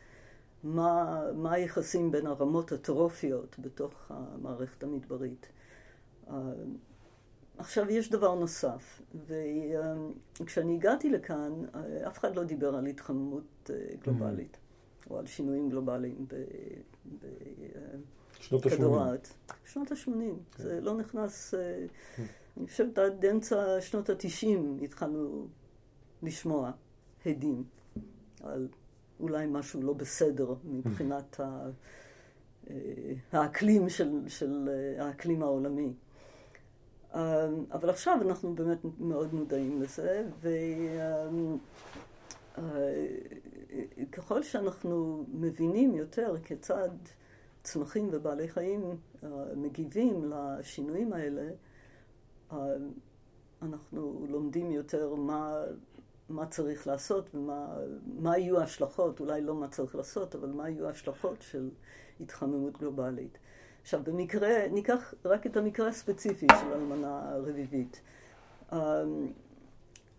מה, 0.65 1.23
מה 1.35 1.53
היחסים 1.53 2.11
בין 2.11 2.27
הרמות 2.27 2.73
הטרופיות 2.73 3.59
בתוך 3.59 4.11
המערכת 4.11 4.83
המדברית. 4.83 5.47
עכשיו, 7.59 7.91
יש 7.91 8.11
דבר 8.11 8.35
נוסף, 8.35 9.03
וכשאני 10.41 10.75
הגעתי 10.75 11.11
לכאן, 11.11 11.53
אף 12.07 12.19
אחד 12.19 12.37
לא 12.37 12.45
דיבר 12.45 12.77
על 12.77 12.87
התחממות 12.87 13.71
אה, 13.71 13.77
גלובלית, 14.05 14.57
mm-hmm. 14.57 15.11
או 15.11 15.19
על 15.19 15.27
שינויים 15.27 15.71
גלובליים 15.71 16.27
בכדור 18.53 19.01
הארץ. 19.01 19.33
שנות 19.67 19.93
ה-80. 19.93 20.09
כן. 20.09 20.63
זה 20.63 20.81
לא 20.81 20.97
נכנס, 20.97 21.55
אה, 21.55 21.87
mm. 22.17 22.21
אני 22.57 22.67
חושבת 22.67 22.99
עד 22.99 23.25
אמצע 23.25 23.81
שנות 23.81 24.11
ה-90 24.11 24.85
התחלנו 24.85 25.47
לשמוע 26.23 26.71
הדים 27.27 27.65
על 28.43 28.69
אולי 29.21 29.47
משהו 29.47 29.83
לא 29.83 29.93
בסדר 29.93 30.55
מבחינת 30.65 31.41
ה... 31.41 31.71
אה, 32.71 33.13
האקלים 33.33 33.89
של, 33.89 34.29
של 34.29 34.69
אה, 34.69 35.07
האקלים 35.07 35.43
העולמי. 35.43 35.95
אה, 37.15 37.49
אבל 37.73 37.91
עכשיו 37.91 38.19
אנחנו 38.23 38.55
באמת 38.55 38.79
מאוד 38.99 39.35
מודעים 39.35 39.83
לזה, 39.83 40.25
וככל 44.09 44.43
שאנחנו 44.43 45.25
מבינים 45.33 45.95
יותר 45.95 46.35
כיצד 46.45 46.89
צמחים 47.63 48.09
ובעלי 48.13 48.49
חיים 48.49 48.97
מגיבים 49.57 50.33
לשינויים 50.33 51.13
האלה, 51.13 51.51
אנחנו 53.63 54.27
לומדים 54.29 54.73
יותר 54.73 55.15
מה, 55.15 55.65
מה 56.29 56.47
צריך 56.47 56.87
לעשות 56.87 57.35
ומה 57.35 58.39
יהיו 58.39 58.61
ההשלכות, 58.61 59.21
אולי 59.21 59.41
לא 59.41 59.55
מה 59.55 59.69
צריך 59.69 59.95
לעשות, 59.95 60.35
אבל 60.35 60.49
מה 60.49 60.69
יהיו 60.69 60.87
ההשלכות 60.87 61.43
של 61.43 61.71
התחממות 62.21 62.79
גלובלית. 62.79 63.39
עכשיו, 63.83 64.01
במקרה, 64.05 64.69
ניקח 64.71 65.15
רק 65.25 65.47
את 65.47 65.57
המקרה 65.57 65.89
הספציפי 65.89 66.47
של 66.61 66.73
אלמנה 66.73 67.33
רביבית. 67.35 68.01
אמ, 68.73 68.79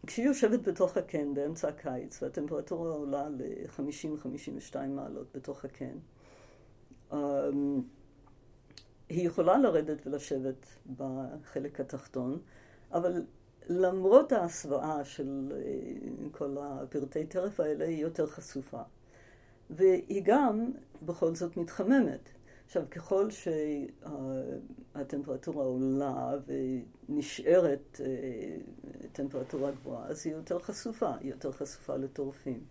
כשהיא 0.08 0.26
יושבת 0.26 0.68
בתוך 0.68 0.98
הקן 0.98 1.34
באמצע 1.34 1.68
הקיץ 1.68 2.24
והטמפרטורה 2.24 2.92
עולה 2.92 3.30
ל-50-52 3.30 4.76
מעלות 4.90 5.28
בתוך 5.36 5.66
הקן, 5.66 5.98
אמ, 7.14 7.82
היא 9.10 9.28
יכולה 9.28 9.58
לרדת 9.58 10.08
ולשבת 10.08 10.66
בחלק 10.98 11.80
התחתון, 11.80 12.40
אבל 12.92 13.24
למרות 13.70 14.32
ההסוואה 14.32 15.04
של 15.06 15.54
אה, 15.56 16.32
כל 16.32 16.58
הפרטי 16.60 17.26
טרף 17.26 17.60
האלה, 17.60 17.86
היא 17.86 18.02
יותר 18.02 18.28
חשופה. 18.28 18.82
והיא 19.70 20.22
גם 20.26 20.72
בכל 21.06 21.36
זאת 21.36 21.58
מתחממת. 21.58 22.30
עכשיו, 22.72 22.84
ככל 22.92 23.28
שהטמפרטורה 24.94 25.66
עולה 25.66 26.34
ונשארת 27.10 28.02
אה, 28.04 28.58
טמפרטורה 29.12 29.72
גבוהה, 29.72 30.08
אז 30.08 30.26
היא 30.26 30.34
יותר 30.34 30.60
חשופה, 30.60 31.12
היא 31.20 31.32
יותר 31.32 31.52
חשופה 31.52 31.96
לטורפים. 31.96 32.64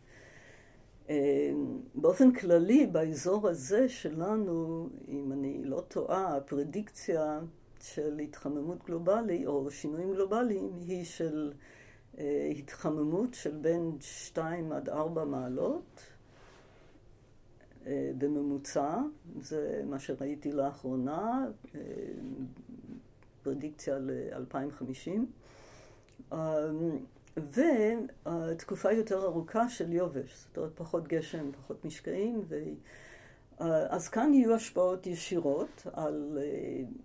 אה, 1.10 1.52
באופן 1.94 2.32
כללי, 2.32 2.86
באזור 2.86 3.48
הזה 3.48 3.88
שלנו, 3.88 4.88
אם 5.08 5.32
אני 5.32 5.64
לא 5.64 5.84
טועה, 5.88 6.36
הפרדיקציה 6.36 7.40
של 7.80 8.18
התחממות 8.18 8.84
גלובלית 8.86 9.46
או 9.46 9.70
שינויים 9.70 10.14
גלובליים 10.14 10.70
היא 10.86 11.04
של 11.04 11.52
אה, 12.18 12.52
התחממות 12.58 13.34
של 13.34 13.56
בין 13.56 13.96
2 14.00 14.72
עד 14.72 14.88
4 14.88 15.24
מעלות 15.24 16.09
בממוצע, 18.18 18.98
זה 19.40 19.82
מה 19.86 19.98
שראיתי 19.98 20.52
לאחרונה, 20.52 21.46
אה, 21.74 21.80
פרדיקציה 23.42 23.98
ל-2050, 23.98 25.10
אה, 26.32 26.70
ותקופה 27.36 28.92
יותר 28.92 29.24
ארוכה 29.24 29.68
של 29.68 29.92
יובש, 29.92 30.44
זאת 30.48 30.56
אומרת 30.56 30.72
פחות 30.74 31.08
גשם, 31.08 31.52
פחות 31.52 31.84
משקעים, 31.84 32.42
ו... 32.48 32.58
אז 33.88 34.08
כאן 34.08 34.34
יהיו 34.34 34.54
השפעות 34.54 35.06
ישירות 35.06 35.86
על, 35.92 36.38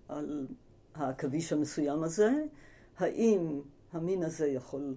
על 0.08 0.48
העכביש 0.96 1.54
המסוים 1.54 2.04
הזה, 2.04 2.32
האם 2.98 3.62
המין 3.94 4.24
הזה 4.24 4.48
יכול 4.48 4.96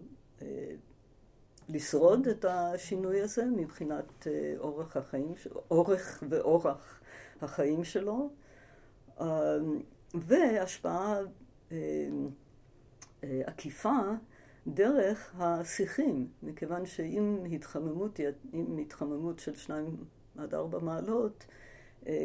לשרוד 1.68 2.28
את 2.28 2.44
השינוי 2.44 3.20
הזה 3.20 3.44
מבחינת 3.44 4.26
אה, 4.26 4.54
אורך 4.58 4.96
החיים, 4.96 5.34
אורך 5.70 6.24
ואורח 6.28 7.00
החיים 7.40 7.84
שלו, 7.84 8.30
אמ, 9.20 9.26
והשפעה 10.14 11.18
אה, 11.72 11.76
אה, 13.24 13.40
עקיפה 13.46 13.98
דרך 14.66 15.34
השיחים, 15.38 16.28
מכיוון 16.42 16.86
שאם 16.86 17.44
התחממות, 17.52 18.20
אם 18.54 18.78
התחממות 18.78 19.38
של 19.38 19.54
שניים 19.54 19.96
עד 20.38 20.54
ארבע 20.54 20.78
מעלות, 20.78 21.46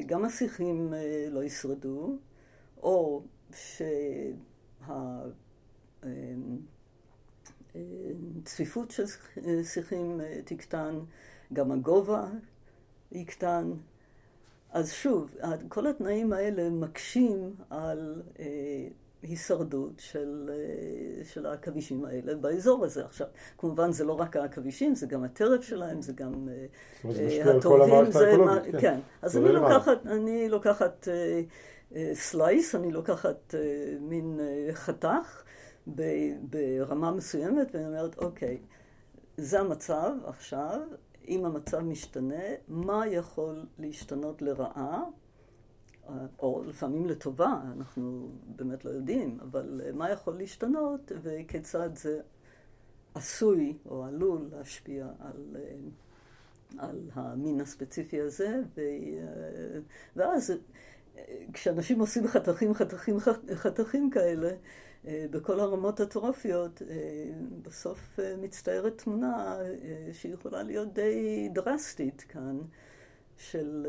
גם 0.05 0.25
השיחים 0.25 0.93
לא 1.31 1.43
ישרדו, 1.43 2.17
או 2.77 3.23
שה... 3.51 4.31
צפיפות 8.45 8.91
של 8.91 9.03
שיחים 9.63 10.21
אה, 10.21 10.39
תקטן, 10.45 10.99
גם 11.53 11.71
הגובה 11.71 12.25
יקטן. 13.11 13.71
אז 14.71 14.91
שוב, 14.91 15.35
כל 15.67 15.87
התנאים 15.87 16.33
האלה 16.33 16.69
מקשים 16.69 17.55
על 17.69 18.21
אה, 18.39 18.45
הישרדות 19.21 19.91
של, 19.97 20.49
אה, 20.53 21.25
של 21.25 21.45
העכבישים 21.45 22.05
האלה 22.05 22.35
באזור 22.35 22.85
הזה. 22.85 23.05
עכשיו, 23.05 23.27
כמובן 23.57 23.91
זה 23.91 24.03
לא 24.03 24.13
רק 24.13 24.35
העכבישים, 24.35 24.95
זה 24.95 25.07
גם 25.07 25.23
הטרף 25.23 25.63
שלהם, 25.63 26.01
זה 26.01 26.13
גם 26.13 26.49
אה, 26.49 27.55
הטובים. 27.57 28.11
זה 28.11 28.37
מה, 28.37 28.59
כן. 28.71 28.79
כן. 28.79 28.99
אז 29.21 29.37
אני 29.37 29.51
לוקחת, 29.51 30.05
אני 30.05 30.49
לוקחת 30.49 31.07
אה, 31.07 31.41
אה, 31.95 32.11
סלייס, 32.13 32.75
אני 32.75 32.91
לוקחת 32.91 33.55
אה, 33.55 33.59
מין 34.01 34.39
אה, 34.39 34.73
חתך. 34.73 35.43
ברמה 36.41 37.11
מסוימת, 37.11 37.67
ואני 37.73 37.87
אומרת, 37.87 38.17
אוקיי, 38.17 38.61
זה 39.37 39.59
המצב 39.59 40.11
עכשיו, 40.25 40.81
אם 41.27 41.45
המצב 41.45 41.79
משתנה, 41.79 42.43
מה 42.67 43.07
יכול 43.07 43.65
להשתנות 43.79 44.41
לרעה, 44.41 45.03
או 46.39 46.63
לפעמים 46.67 47.05
לטובה, 47.05 47.61
אנחנו 47.77 48.31
באמת 48.55 48.85
לא 48.85 48.89
יודעים, 48.89 49.37
אבל 49.41 49.81
מה 49.93 50.09
יכול 50.09 50.37
להשתנות 50.37 51.11
וכיצד 51.21 51.95
זה 51.95 52.19
עשוי 53.15 53.77
או 53.85 54.03
עלול 54.03 54.47
להשפיע 54.51 55.07
על, 55.19 55.55
על 56.77 57.09
המין 57.13 57.61
הספציפי 57.61 58.21
הזה, 58.21 58.61
ו, 58.75 58.81
ואז 60.15 60.53
כשאנשים 61.53 61.99
עושים 61.99 62.27
חתכים, 62.27 62.73
חתכים, 62.73 63.17
חתכים 63.53 64.09
כאלה, 64.09 64.51
בכל 65.05 65.59
הרמות 65.59 65.99
הטרופיות, 65.99 66.81
אה, 66.81 66.95
בסוף 67.61 68.19
אה, 68.19 68.35
מצטיירת 68.37 68.97
תמונה 68.97 69.57
שיכולה 70.13 70.63
להיות 70.63 70.93
די 70.93 71.49
דרסטית 71.53 72.25
כאן, 72.29 72.57
של 73.37 73.87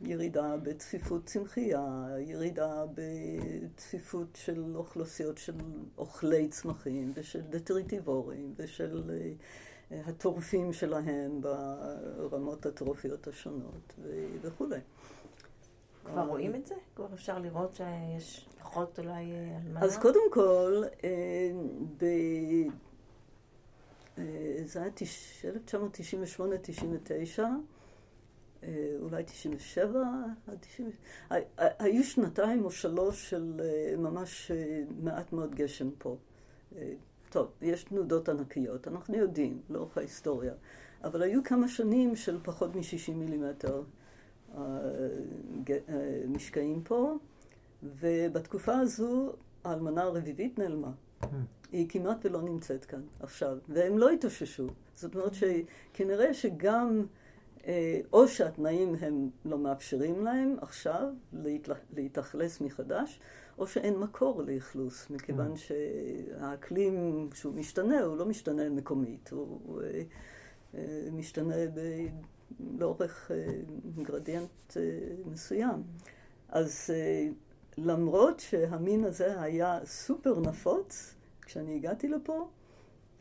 ירידה 0.00 0.56
בצפיפות 0.62 1.26
צמחייה, 1.26 2.06
ירידה 2.18 2.84
בצפיפות 2.94 4.28
של 4.34 4.76
אוכלוסיות 4.76 5.38
של 5.38 5.54
אוכלי 5.98 6.48
צמחים 6.48 7.12
ושל 7.14 7.40
דטריטיבורים 7.40 8.54
ושל 8.56 9.02
הטורפים 9.90 10.72
שלהם 10.72 11.40
ברמות 11.40 12.66
הטרופיות 12.66 13.28
השונות 13.28 13.94
וכולי. 14.42 14.80
כבר 16.04 16.22
רואים 16.22 16.54
את 16.54 16.66
זה? 16.66 16.74
כבר 16.96 17.06
אפשר 17.14 17.38
לראות 17.38 17.74
שיש 17.74 18.48
פחות 18.58 18.98
אולי 18.98 19.32
אלמנה? 19.64 19.80
אז 19.84 19.98
קודם 19.98 20.32
כל, 20.32 20.82
אה, 21.04 21.50
ב... 21.98 22.04
אה, 24.18 24.56
זה 24.64 24.82
היה 24.82 24.90
1998-99, 27.38 27.42
אה, 28.62 28.96
אולי 29.00 29.24
97 29.24 30.00
עד 30.46 30.58
90... 30.60 30.90
היו 31.58 32.04
שנתיים 32.04 32.64
או 32.64 32.70
שלוש 32.70 33.30
של 33.30 33.60
ממש 33.98 34.50
מעט 35.02 35.32
מאוד 35.32 35.54
גשם 35.54 35.90
פה. 35.98 36.16
טוב, 37.30 37.48
יש 37.62 37.84
תנודות 37.84 38.28
ענקיות, 38.28 38.88
אנחנו 38.88 39.16
יודעים, 39.16 39.60
לאורך 39.70 39.98
ההיסטוריה, 39.98 40.54
אבל 41.04 41.22
היו 41.22 41.44
כמה 41.44 41.68
שנים 41.68 42.16
של 42.16 42.38
פחות 42.42 42.76
מ-60 42.76 43.12
מילימטר. 43.14 43.82
משקעים 46.28 46.82
פה, 46.84 47.16
ובתקופה 47.82 48.78
הזו 48.78 49.32
האלמנה 49.64 50.02
הרביבית 50.02 50.58
נעלמה. 50.58 50.90
היא 51.72 51.88
כמעט 51.88 52.26
ולא 52.26 52.42
נמצאת 52.42 52.84
כאן 52.84 53.02
עכשיו, 53.20 53.58
והם 53.68 53.98
לא 53.98 54.10
התאוששו. 54.10 54.66
זאת 54.94 55.14
אומרת 55.14 55.32
שכנראה 55.34 56.34
שגם, 56.34 57.06
אה, 57.66 58.00
או 58.12 58.28
שהתנאים 58.28 58.94
הם 59.00 59.30
לא 59.44 59.58
מאפשרים 59.58 60.24
להם 60.24 60.56
עכשיו 60.60 61.08
להתאכלס 61.96 62.60
מחדש, 62.60 63.20
או 63.58 63.66
שאין 63.66 63.98
מקור 63.98 64.42
לאכלוס, 64.42 65.10
מכיוון 65.10 65.52
שהאקלים, 65.56 67.28
כשהוא 67.30 67.54
משתנה, 67.54 68.00
הוא 68.00 68.16
לא 68.16 68.26
משתנה 68.26 68.68
מקומית, 68.68 69.30
הוא 69.30 69.82
אה, 69.82 70.02
אה, 70.74 71.08
משתנה 71.12 71.54
לאורך 72.78 73.30
אה, 73.30 73.46
גרדיאנט 74.02 74.48
אה, 74.76 74.82
מסוים. 75.26 75.82
אז 76.48 76.90
אה, 76.94 77.28
למרות 77.78 78.40
שהמין 78.40 79.04
הזה 79.04 79.40
היה 79.42 79.78
סופר 79.84 80.40
נפוץ, 80.40 81.14
כשאני 81.42 81.74
הגעתי 81.76 82.08
לפה, 82.08 82.48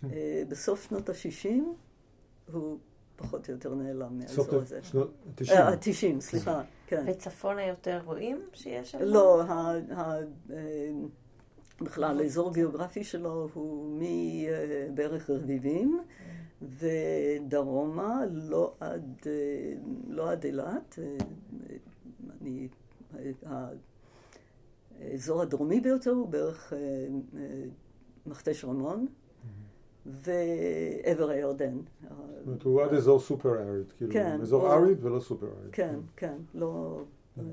אה, 0.03 0.43
בסוף 0.47 0.89
שנות 0.89 1.09
ה-60 1.09 1.47
הוא 2.53 2.77
פחות 3.15 3.47
או 3.49 3.53
יותר 3.53 3.75
נעלם 3.75 4.21
סוף 4.27 4.37
מהאזור 4.47 4.61
הזה. 4.61 4.79
שנות 4.83 5.13
ה-90. 5.27 5.51
אה, 5.51 5.69
ה-90, 5.69 6.19
סליחה, 6.19 6.61
כן. 6.87 7.03
וצפונה 7.07 7.65
יותר 7.65 8.01
רואים 8.05 8.41
שיש 8.53 8.91
שם? 8.91 8.97
לא, 9.01 9.41
ה- 9.43 9.73
ה- 9.95 10.53
בכלל 11.81 12.19
האזור 12.19 12.49
הגיאוגרפי 12.49 13.03
שלו 13.03 13.49
הוא 13.53 13.99
מבערך 14.91 15.29
רביבים 15.29 16.01
ודרומה, 16.79 18.21
לא 18.31 18.73
עד, 18.79 19.15
אה, 19.25 19.73
לא 20.07 20.31
עד 20.31 20.43
אילת. 20.45 20.99
אה, 21.01 21.17
אני, 22.41 22.67
ה- 23.45 23.67
האזור 25.01 25.41
הדרומי 25.41 25.81
ביותר 25.81 26.11
הוא 26.11 26.27
בערך 26.29 26.73
אה, 26.73 26.77
אה, 27.39 27.63
מכתש 28.25 28.65
רמון 28.65 29.05
ועבר 30.05 31.29
הירדן. 31.29 31.77
זאת 32.01 32.11
אומרת, 32.47 32.63
הוא 32.63 32.81
עד 32.81 32.93
אזור 32.93 33.19
סופר 33.19 33.61
אריד, 33.61 33.91
כאילו, 33.97 34.13
כן, 34.13 34.41
אזור 34.41 34.73
אריד 34.73 35.05
ולא 35.05 35.19
סופר 35.19 35.47
אריד. 35.59 35.71
כן, 35.71 35.99
כן, 36.17 36.37
לא, 36.53 37.01
אה, 37.37 37.43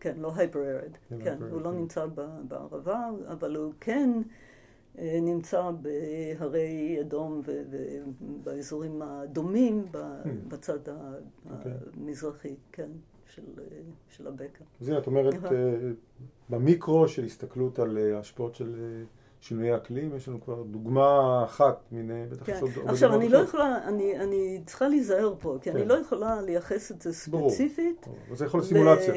כן, 0.00 0.14
לא 0.20 0.32
הייפר 0.36 0.58
ארד, 0.58 0.92
כן, 1.08 1.18
כן, 1.24 1.36
הוא 1.50 1.60
לא 1.60 1.70
כן. 1.70 1.76
נמצא 1.76 2.06
בערבה, 2.48 3.08
אבל 3.28 3.56
הוא 3.56 3.72
כן 3.80 4.10
אה, 4.16 4.22
נמצא 5.02 5.70
בהרי 5.70 6.98
אדום 7.00 7.42
ובאזורים 7.44 9.02
הדומים 9.02 9.84
Hmm. 9.92 10.28
בצד 10.48 10.78
אוקיי. 11.50 11.72
המזרחי, 11.96 12.54
כן, 12.72 12.88
של, 13.26 13.42
של 14.08 14.26
הבקע. 14.26 14.64
אז 14.80 14.88
הנה, 14.88 14.98
את 14.98 15.06
אומרת, 15.06 15.34
אהה. 15.34 15.52
אה, 15.52 15.76
במיקרו 16.50 17.08
של 17.08 17.24
הסתכלות 17.24 17.78
על 17.78 17.98
אה, 17.98 18.18
השפעות 18.18 18.54
של 18.54 18.74
אה, 18.78 19.04
שינויי 19.40 19.76
אקלים, 19.76 20.16
יש 20.16 20.28
לנו 20.28 20.40
כבר 20.40 20.62
דוגמה 20.62 21.42
אחת, 21.44 21.78
מן, 21.92 22.28
בטח 22.30 22.46
כן. 22.46 22.52
יש 22.52 22.62
עוד 22.62 22.70
עכשיו, 22.86 23.14
אני 23.14 23.28
לא. 23.28 23.38
יכולה, 23.38 23.88
אני, 23.88 24.18
אני 24.20 24.62
צריכה 24.66 24.88
להיזהר 24.88 25.34
פה, 25.40 25.58
כי 25.60 25.70
אני 25.70 25.80
כן. 25.80 25.88
לא 25.88 25.94
יכולה 25.94 26.42
לייחס 26.42 26.92
את 26.92 27.02
זה 27.02 27.10
ברור. 27.30 27.50
ספציפית. 27.50 28.08
אבל 28.28 28.36
זה 28.36 28.44
יכול 28.44 28.60
להיות 28.60 28.68
סימולציה. 28.68 29.14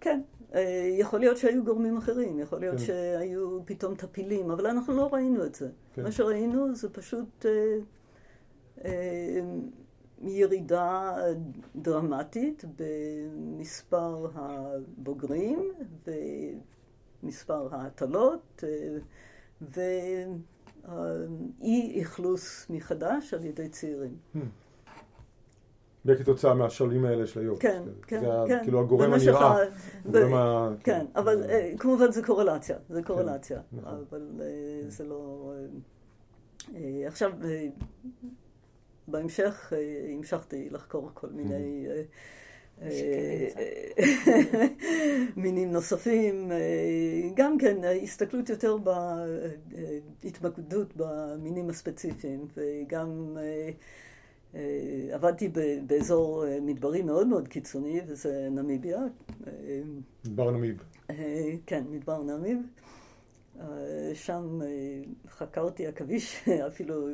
כן, 0.00 0.20
יכול 0.98 1.20
להיות 1.20 1.36
שהיו 1.36 1.64
גורמים 1.64 1.96
אחרים, 1.96 2.38
יכול 2.38 2.60
להיות 2.60 2.78
כן. 2.78 2.84
שהיו 2.84 3.58
פתאום 3.64 3.94
טפילים, 3.94 4.50
אבל 4.50 4.66
אנחנו 4.66 4.96
לא 4.96 5.08
ראינו 5.12 5.44
את 5.44 5.54
זה. 5.54 5.68
כן. 5.94 6.02
מה 6.02 6.12
שראינו 6.12 6.74
זה 6.74 6.88
פשוט 6.88 7.46
אה, 7.46 7.78
אה, 8.84 9.40
ירידה 10.22 11.16
דרמטית 11.76 12.64
במספר 12.76 14.26
הבוגרים 14.34 15.72
ומספר 17.22 17.74
ההטלות 17.74 18.64
אה, 18.66 18.98
ואי 21.60 22.02
אכלוס 22.02 22.66
מחדש 22.70 23.34
על 23.34 23.44
ידי 23.44 23.68
צעירים. 23.68 24.16
וכתוצאה 26.06 26.54
מהשלים 26.54 27.04
האלה 27.04 27.26
של 27.26 27.40
היום. 27.40 27.56
כן, 27.56 27.82
כן, 28.06 28.20
זה 28.20 28.32
ה- 28.32 28.44
כן. 28.48 28.58
כאילו 28.62 28.80
הגורם 28.80 29.10
במשך 29.10 29.26
הנראה. 29.34 29.62
ה- 29.62 29.64
הגורם 30.04 30.34
ה- 30.34 30.74
כן, 30.84 31.06
אבל 31.16 31.42
אה, 31.48 31.72
כמובן 31.78 32.12
זה 32.12 32.22
קורלציה, 32.22 32.76
זה 32.88 33.02
קורלציה, 33.02 33.60
נכון. 33.72 34.04
אבל 34.10 34.28
אה, 34.40 34.46
זה 34.88 35.04
לא... 35.04 35.52
אה, 36.74 37.02
עכשיו, 37.06 37.32
בהמשך 39.08 39.72
המשכתי 40.18 40.68
לחקור 40.70 41.10
כל 41.14 41.28
מיני 41.30 41.86
מינים 45.36 45.72
נוספים, 45.72 46.50
גם 47.34 47.58
כן 47.58 47.76
הסתכלות 48.02 48.48
יותר 48.48 48.76
בהתמקדות 50.22 50.92
במינים 50.96 51.70
הספציפיים, 51.70 52.46
וגם 52.56 53.36
עבדתי 55.12 55.48
ב- 55.48 55.78
באזור 55.86 56.46
אה, 56.46 56.58
מדברי 56.60 57.02
מאוד 57.02 57.26
מאוד 57.26 57.48
קיצוני, 57.48 58.00
וזה 58.06 58.48
נמיביה. 58.50 59.00
אה, 59.46 59.80
בר 60.24 60.50
נמיב. 60.50 60.82
אה, 61.10 61.14
כן, 61.66 61.84
מדבר 61.90 62.22
נמיב. 62.22 62.58
אה, 63.60 63.66
שם 64.14 64.58
אה, 64.62 64.68
חקרתי 65.28 65.86
עכביש 65.86 66.44
אפילו 66.68 67.08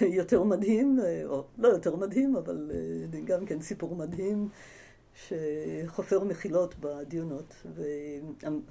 יותר 0.00 0.42
מדהים, 0.42 1.00
אה, 1.04 1.22
או 1.26 1.44
לא 1.58 1.68
יותר 1.68 1.96
מדהים, 1.96 2.36
אבל 2.36 2.70
אה, 3.14 3.20
גם 3.24 3.46
כן 3.46 3.60
סיפור 3.60 3.96
מדהים, 3.96 4.48
שחופר 5.14 6.24
מחילות 6.24 6.74
בדיונות, 6.80 7.54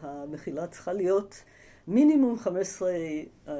והמחילה 0.01 0.67
צריכה 0.67 0.93
להיות 0.93 1.43
מינימום 1.89 2.37
15 2.37 2.91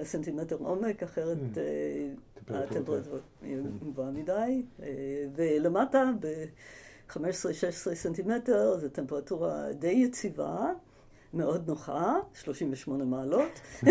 סנטימטר 0.03 0.55
עומק, 0.59 1.03
אחרת 1.03 1.37
Mm. 1.37 1.57
אה, 1.57 2.07
טמפרטורה, 2.33 2.63
הטמפרטורה 2.63 3.19
כן. 3.41 3.87
גבוהה 3.91 4.11
מדי, 4.11 4.63
אה, 4.83 4.87
ולמטה 5.35 6.11
ב-15-16 6.19 7.93
סנטימטר 7.93 8.77
זו 8.77 8.89
טמפרטורה 8.89 9.73
די 9.73 9.87
יציבה, 9.87 10.71
מאוד 11.33 11.67
נוחה, 11.67 12.15
38 12.33 13.05
מעלות. 13.05 13.61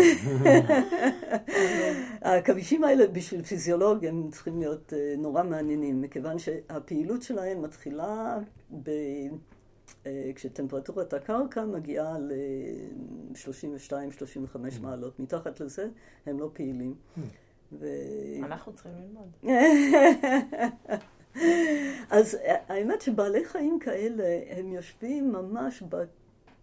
העכבישים 2.21 2.83
האלה 2.83 3.07
בשביל 3.07 3.43
פיזיולוג 3.43 4.05
הם 4.05 4.29
צריכים 4.31 4.59
להיות 4.59 4.93
אה, 4.93 5.15
נורא 5.17 5.43
מעניינים, 5.43 6.01
מכיוון 6.01 6.39
שהפעילות 6.39 7.21
שלהם 7.21 7.61
מתחילה 7.61 8.37
ב... 8.83 8.89
אה, 10.05 10.31
כשטמפרטורת 10.35 11.13
הקרקע 11.13 11.65
מגיעה 11.65 12.19
ל-32-35 12.19 14.57
מעלות. 14.81 15.19
מתחת 15.19 15.59
לזה 15.59 15.89
הם 16.25 16.39
לא 16.39 16.49
פעילים. 16.53 16.95
ו... 17.71 17.85
אנחנו 18.43 18.73
צריכים 18.73 18.91
ללמוד. 18.95 19.31
אז 22.09 22.37
האמת 22.43 23.01
שבעלי 23.01 23.45
חיים 23.45 23.79
כאלה, 23.79 24.39
הם 24.49 24.71
יושבים 24.71 25.31
ממש 25.31 25.83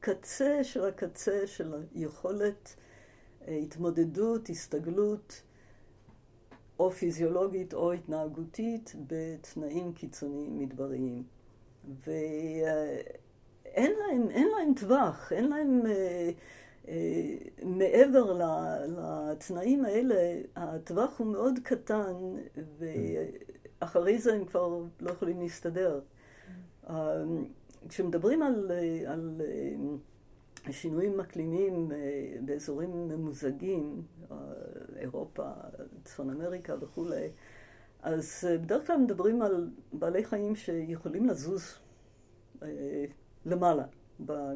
בקצה 0.00 0.64
של 0.64 0.84
הקצה 0.84 1.46
של 1.46 1.74
היכולת 1.94 2.76
אה, 3.48 3.56
התמודדות, 3.56 4.48
הסתגלות, 4.48 5.42
או 6.78 6.90
פיזיולוגית 6.90 7.74
או 7.74 7.92
התנהגותית, 7.92 8.94
בתנאים 9.06 9.92
קיצוניים 9.92 10.58
מדבריים. 10.58 11.35
ואין 12.06 13.92
להם, 13.98 14.30
אין 14.30 14.48
להם 14.48 14.74
טווח, 14.74 15.32
אין 15.32 15.48
להם... 15.48 15.86
אה, 15.86 16.30
אה, 16.88 17.36
מעבר 17.62 18.38
לתנאים 18.88 19.84
האלה, 19.84 20.40
הטווח 20.56 21.18
הוא 21.18 21.26
מאוד 21.26 21.58
קטן, 21.62 22.14
ואחרי 22.78 24.18
זה 24.18 24.34
הם 24.34 24.44
כבר 24.44 24.82
לא 25.00 25.10
יכולים 25.10 25.40
להסתדר. 25.40 26.00
אה, 26.90 27.24
כשמדברים 27.88 28.42
על, 28.42 28.70
על 29.06 29.40
אה, 29.44 30.72
שינויים 30.72 31.20
אקלימיים 31.20 31.90
באזורים 32.44 33.08
ממוזגים, 33.08 34.02
אירופה, 34.96 35.50
צפון 36.04 36.30
אמריקה 36.30 36.74
וכולי, 36.80 37.28
אז 38.02 38.44
אה, 38.48 38.58
בדרך 38.58 38.86
כלל 38.86 38.96
מדברים 38.96 39.42
על 39.42 39.70
בעלי 39.92 40.24
חיים 40.24 40.56
שיכולים 40.56 41.26
לזוז 41.26 41.74
אה, 42.62 43.04
למעלה. 43.46 43.84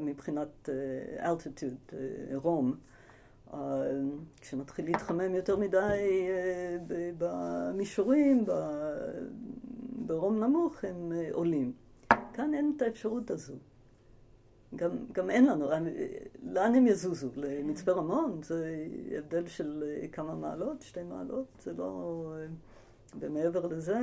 מבחינת 0.01 0.69
אה, 0.69 1.33
altitude, 1.33 1.95
רום. 2.35 2.75
כשמתחיל 4.41 4.85
להתחמם 4.85 5.35
יותר 5.35 5.57
מדי 5.57 6.29
במישורים, 7.19 8.45
ברום 10.07 10.45
נמוך, 10.45 10.85
הם 10.85 11.13
עולים. 11.33 11.73
כאן 12.33 12.55
אין 12.55 12.73
את 12.77 12.83
האפשרות 12.83 13.31
הזו. 13.31 13.55
גם, 14.77 14.91
גם 15.13 15.31
אין 15.31 15.47
לנו, 15.47 15.69
לאן 16.43 16.75
הם 16.75 16.87
יזוזו? 16.87 17.29
למצפה 17.37 17.93
רמון? 17.93 18.41
זה 18.43 18.87
הבדל 19.19 19.47
של 19.47 19.85
כמה 20.13 20.35
מעלות, 20.35 20.83
שתי 20.83 21.03
מעלות, 21.03 21.47
זה 21.63 21.73
לא... 21.73 22.25
אה, 23.15 23.19
ומעבר 23.21 23.67
לזה, 23.67 23.99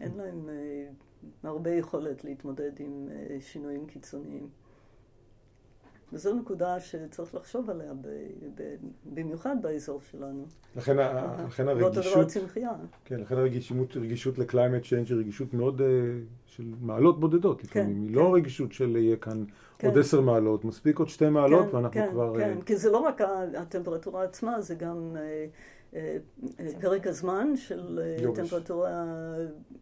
אין 0.00 0.12
להם 0.16 0.48
אה, 0.48 0.88
הרבה 1.42 1.70
יכולת 1.70 2.24
להתמודד 2.24 2.72
עם 2.78 3.08
אה, 3.10 3.36
שינויים 3.40 3.86
קיצוניים. 3.86 4.48
וזו 6.12 6.34
נקודה 6.34 6.80
שצריך 6.80 7.34
לחשוב 7.34 7.70
עליה, 7.70 7.94
ב, 7.94 8.08
ב, 8.54 8.74
במיוחד 9.04 9.56
באזור 9.62 10.00
שלנו. 10.10 10.44
לכן, 10.76 10.98
ה- 10.98 11.44
לכן 11.46 11.68
ואותו 11.68 11.78
דבר 11.78 12.00
הרגישות, 12.00 12.26
הצמחייה. 12.26 12.70
כן, 13.04 13.20
לכן 13.20 13.36
הרגישות, 13.36 13.96
רגישות 13.96 14.38
ל 14.38 14.44
climate 14.44 14.82
change 14.84 15.06
היא 15.08 15.18
רגישות 15.18 15.54
מאוד 15.54 15.80
אה, 15.80 15.86
של 16.46 16.74
מעלות 16.80 17.20
בודדות 17.20 17.64
לפעמים. 17.64 18.02
היא 18.02 18.08
כן. 18.08 18.14
לא 18.14 18.34
רגישות 18.34 18.72
של 18.72 18.96
יהיה 18.96 19.16
כאן 19.16 19.44
כן. 19.78 19.88
עוד 19.88 19.98
עשר 19.98 20.20
מעלות, 20.20 20.64
מספיק 20.64 20.98
עוד 20.98 21.08
שתי 21.08 21.28
מעלות 21.28 21.70
כן, 21.70 21.76
ואנחנו 21.76 22.00
כן, 22.00 22.08
כבר... 22.10 22.38
כן, 22.38 22.56
אה, 22.58 22.62
כי 22.64 22.76
זה 22.76 22.90
לא 22.90 22.98
רק 22.98 23.20
הטמפרטורה 23.56 24.24
עצמה, 24.24 24.60
זה 24.60 24.74
גם 24.74 25.16
אה, 25.16 25.20
אה, 25.20 25.26
אה, 25.26 25.46
פרק 26.80 27.06
הזמן 27.06 27.56
של 27.56 28.00
אה, 28.02 28.22
יובש. 28.22 28.38
טמפרטורה 28.38 29.04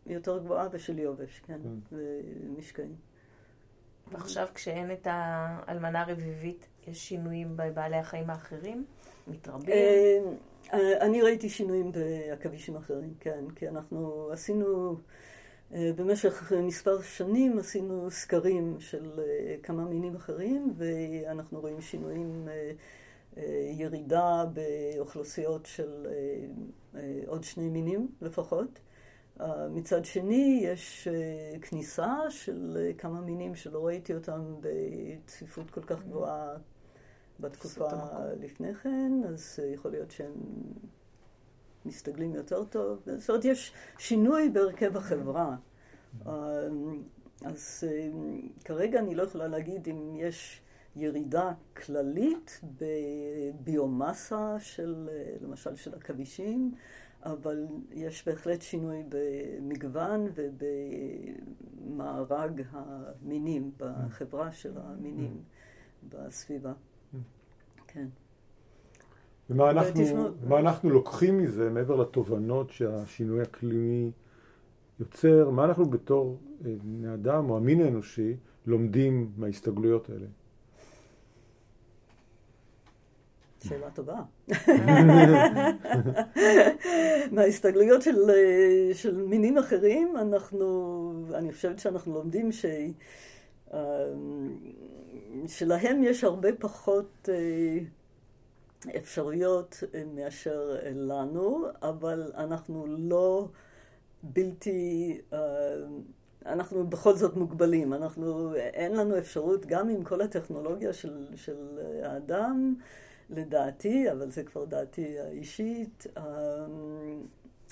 יותר 0.06 0.38
גבוהה 0.38 0.68
ושל 0.72 0.98
יובש, 0.98 1.42
כן, 1.46 1.60
כן. 1.90 1.96
ומשקעים. 1.96 2.94
ועכשיו 4.12 4.46
כשאין 4.54 4.92
את 4.92 5.06
האלמנה 5.10 6.02
הרביבית, 6.02 6.66
יש 6.86 7.08
שינויים 7.08 7.56
בבעלי 7.56 7.96
החיים 7.96 8.30
האחרים? 8.30 8.84
מתרבים? 9.28 9.74
אה, 10.72 11.00
אני 11.00 11.22
ראיתי 11.22 11.48
שינויים 11.48 11.92
בעכבישים 11.92 12.76
אחרים, 12.76 13.14
כן, 13.20 13.44
כי 13.56 13.68
אנחנו 13.68 14.28
עשינו, 14.32 14.96
אה, 15.74 15.90
במשך 15.96 16.52
מספר 16.52 17.02
שנים 17.02 17.58
עשינו 17.58 18.10
סקרים 18.10 18.76
של 18.78 19.10
אה, 19.18 19.56
כמה 19.62 19.84
מינים 19.84 20.14
אחרים, 20.16 20.74
ואנחנו 20.76 21.60
רואים 21.60 21.80
שינויים, 21.80 22.48
ירידה 23.72 24.44
באוכלוסיות 24.52 25.66
של 25.66 26.06
עוד 27.26 27.44
שני 27.44 27.68
מינים 27.68 28.08
לפחות. 28.20 28.80
מצד 29.70 30.04
שני, 30.04 30.60
יש 30.64 31.08
כניסה 31.62 32.16
של 32.30 32.90
כמה 32.98 33.20
מינים 33.20 33.54
שלא 33.54 33.86
ראיתי 33.86 34.14
אותם 34.14 34.54
בצפיפות 34.60 35.70
כל 35.70 35.82
כך 35.82 36.02
גבוהה 36.02 36.56
בתקופה 37.40 37.88
לפני 38.40 38.74
כן, 38.74 39.12
אז 39.28 39.58
אה, 39.62 39.68
יכול 39.68 39.90
להיות 39.90 40.10
שהם 40.10 40.32
מסתגלים 41.84 42.34
יותר 42.34 42.64
טוב. 42.64 43.02
זאת 43.18 43.30
אומרת, 43.30 43.44
יש 43.44 43.72
שינוי 43.98 44.48
בהרכב 44.48 44.96
החברה. 44.96 45.56
אמ, 46.26 47.02
אז 47.44 47.84
אה, 47.86 48.08
כרגע 48.64 48.98
אני 48.98 49.14
לא 49.14 49.22
יכולה 49.22 49.48
להגיד 49.48 49.88
אם 49.88 50.16
יש 50.16 50.60
ירידה 50.96 51.52
כללית 51.86 52.60
בביומאסה 52.80 54.56
של, 54.60 55.08
למשל, 55.40 55.76
של 55.76 55.94
עכבישים, 55.94 56.74
אבל 57.22 57.66
יש 57.92 58.28
בהחלט 58.28 58.62
שינוי 58.62 59.02
במגוון 59.08 60.26
ובמארג 61.84 62.62
המינים, 62.70 63.70
בחברה 63.78 64.52
של 64.52 64.72
המינים 64.76 65.42
בסביבה. 66.08 66.72
כן. 67.86 68.06
ומה 69.50 69.70
אנחנו, 69.70 70.04
תשמע... 70.04 70.28
מה 70.48 70.58
אנחנו 70.58 70.90
לוקחים 70.90 71.38
מזה, 71.38 71.70
מעבר 71.70 71.96
לתובנות 71.96 72.70
שהשינוי 72.70 73.42
אקלימי 73.42 74.10
יוצר, 75.00 75.50
מה 75.50 75.64
אנחנו 75.64 75.84
בתור 75.84 76.38
אה, 76.64 76.74
בני 76.82 77.14
אדם 77.14 77.50
או 77.50 77.56
המין 77.56 77.80
האנושי 77.80 78.36
לומדים 78.66 79.32
מההסתגלויות 79.36 80.10
האלה? 80.10 80.26
שאלה 83.68 83.90
טובה. 83.90 84.22
מההסתגלויות 87.32 88.02
של, 88.02 88.30
אה, 88.30 88.94
של 88.94 89.16
מינים 89.16 89.58
אחרים, 89.58 90.16
אנחנו, 90.16 91.12
אני 91.34 91.52
חושבת 91.52 91.78
שאנחנו 91.78 92.14
לומדים 92.14 92.52
ש... 92.52 92.64
אה, 93.74 93.80
שלהם 95.46 96.02
יש 96.04 96.24
הרבה 96.24 96.48
פחות 96.58 97.28
אה, 97.32 97.78
אפשרויות 98.96 99.82
מאשר 100.14 100.76
לנו, 100.94 101.66
אבל 101.82 102.32
אנחנו 102.36 102.86
לא 102.88 103.48
בלתי, 104.22 105.20
אנחנו 106.46 106.86
בכל 106.86 107.14
זאת 107.14 107.36
מוגבלים. 107.36 107.92
אנחנו, 107.92 108.54
אין 108.56 108.96
לנו 108.96 109.18
אפשרות, 109.18 109.66
גם 109.66 109.88
עם 109.88 110.04
כל 110.04 110.20
הטכנולוגיה 110.20 110.92
של, 110.92 111.26
של 111.36 111.78
האדם, 112.02 112.74
לדעתי, 113.30 114.12
אבל 114.12 114.30
זה 114.30 114.42
כבר 114.42 114.64
דעתי 114.64 115.18
האישית, 115.18 116.06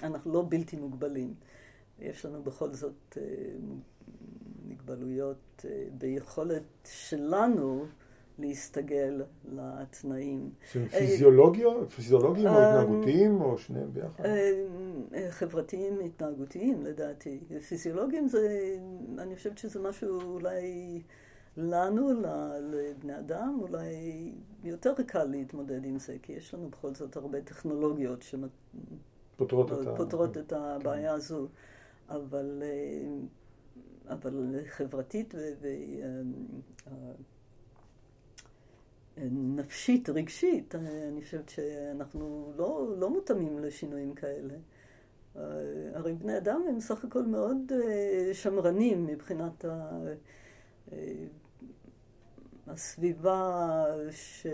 אנחנו 0.02 0.32
לא 0.32 0.44
בלתי 0.48 0.76
מוגבלים. 0.76 1.34
יש 1.98 2.26
לנו 2.26 2.42
בכל 2.42 2.72
זאת 2.72 3.18
מגבלויות 4.72 5.64
אה, 5.68 5.84
ביכולת 5.98 6.62
שלנו 6.84 7.84
להסתגל 8.38 9.22
לתנאים. 9.44 10.50
שהם 10.72 10.88
פיזיולוגיים, 10.88 11.86
פיזיולוגיים 11.88 12.46
או 12.46 12.52
אה, 12.54 12.80
התנהגותיים 12.80 13.40
או 13.40 13.58
שניהם 13.58 13.92
ביחד? 13.92 14.24
אה, 14.24 15.30
חברתיים 15.30 16.00
התנהגותיים 16.04 16.82
לדעתי. 16.82 17.40
פיזיולוגיים 17.68 18.28
זה, 18.28 18.76
אני 19.18 19.36
חושבת 19.36 19.58
שזה 19.58 19.80
משהו 19.80 20.20
אולי 20.20 21.02
לנו, 21.56 22.10
לבני 22.60 23.18
אדם, 23.18 23.58
אולי 23.60 23.94
יותר 24.64 24.94
קל 25.06 25.24
להתמודד 25.24 25.84
עם 25.84 25.98
זה, 25.98 26.16
כי 26.22 26.32
יש 26.32 26.54
לנו 26.54 26.68
בכל 26.68 26.94
זאת 26.94 27.16
הרבה 27.16 27.40
טכנולוגיות 27.40 28.22
שפותרות 29.36 30.36
את 30.38 30.52
הבעיה 30.52 31.12
הזו. 31.12 31.48
אבל 32.08 32.62
אבל 34.08 34.56
חברתית 34.66 35.34
ונפשית, 39.16 40.08
אה, 40.08 40.14
רגשית, 40.14 40.74
אני 40.74 41.22
חושבת 41.22 41.48
שאנחנו 41.48 42.52
לא, 42.56 42.94
לא 42.98 43.10
מותאמים 43.10 43.58
לשינויים 43.58 44.14
כאלה. 44.14 44.54
אה, 45.36 45.42
הרי 45.94 46.14
בני 46.14 46.36
אדם 46.36 46.62
הם 46.68 46.80
סך 46.80 47.04
הכל 47.04 47.22
מאוד 47.22 47.72
אה, 47.72 48.34
שמרנים 48.34 49.06
מבחינת 49.06 49.64
ה... 49.64 50.00
הסביבה 52.72 53.84
שבן 54.10 54.50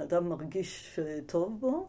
אדם 0.00 0.28
מרגיש 0.28 1.00
טוב 1.26 1.60
בו. 1.60 1.88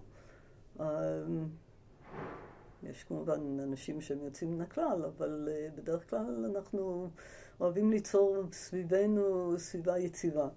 יש 2.83 3.03
כמובן 3.03 3.59
אנשים 3.59 4.01
שהם 4.01 4.23
יוצאים 4.23 4.51
מן 4.51 4.61
הכלל, 4.61 5.05
אבל 5.05 5.49
uh, 5.49 5.77
בדרך 5.77 6.09
כלל 6.09 6.45
אנחנו 6.45 7.09
אוהבים 7.59 7.91
ליצור 7.91 8.43
סביבנו 8.51 9.53
סביבה 9.57 9.99
יציבה. 9.99 10.49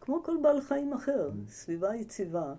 כמו 0.00 0.22
כל 0.22 0.36
בעל 0.42 0.60
חיים 0.60 0.92
אחר, 0.92 1.30
mm. 1.30 1.50
סביבה 1.50 1.94
יציבה. 1.96 2.54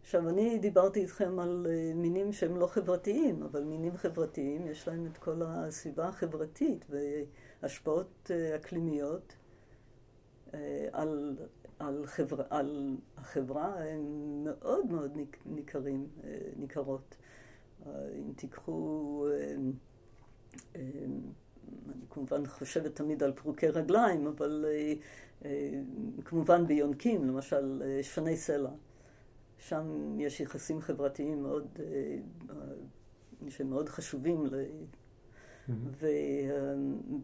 עכשיו, 0.00 0.28
אני 0.28 0.58
דיברתי 0.58 1.00
איתכם 1.00 1.38
על 1.38 1.66
uh, 1.66 1.96
מינים 1.96 2.32
שהם 2.32 2.56
לא 2.56 2.66
חברתיים, 2.66 3.42
אבל 3.42 3.64
מינים 3.64 3.96
חברתיים, 3.96 4.66
יש 4.66 4.88
להם 4.88 5.06
את 5.06 5.18
כל 5.18 5.42
הסביבה 5.44 6.08
החברתית 6.08 6.84
והשפעות 7.62 8.30
uh, 8.30 8.56
אקלימיות 8.56 9.32
uh, 10.50 10.54
על, 10.92 11.36
על, 11.78 12.06
חבר, 12.06 12.42
על 12.50 12.96
החברה, 13.16 13.84
הם 13.84 14.44
מאוד 14.44 14.86
מאוד 14.86 15.18
ניכרים, 15.46 16.08
uh, 16.20 16.24
ניכרות. 16.56 17.16
אם 17.86 18.32
תיקחו, 18.36 19.26
אה, 19.30 19.54
אה, 20.76 20.80
אני 21.88 22.06
כמובן 22.10 22.46
חושבת 22.46 22.96
תמיד 22.96 23.22
על 23.22 23.32
פרוקי 23.32 23.68
רגליים, 23.68 24.26
אבל 24.26 24.66
אה, 25.44 25.80
כמובן 26.24 26.66
ביונקים, 26.66 27.24
למשל 27.24 27.82
שפני 28.02 28.36
סלע. 28.36 28.70
שם 29.58 30.16
יש 30.18 30.40
יחסים 30.40 30.80
חברתיים 30.80 31.42
מאוד, 31.42 31.78
שמאוד 33.48 33.88
חשובים. 33.88 34.46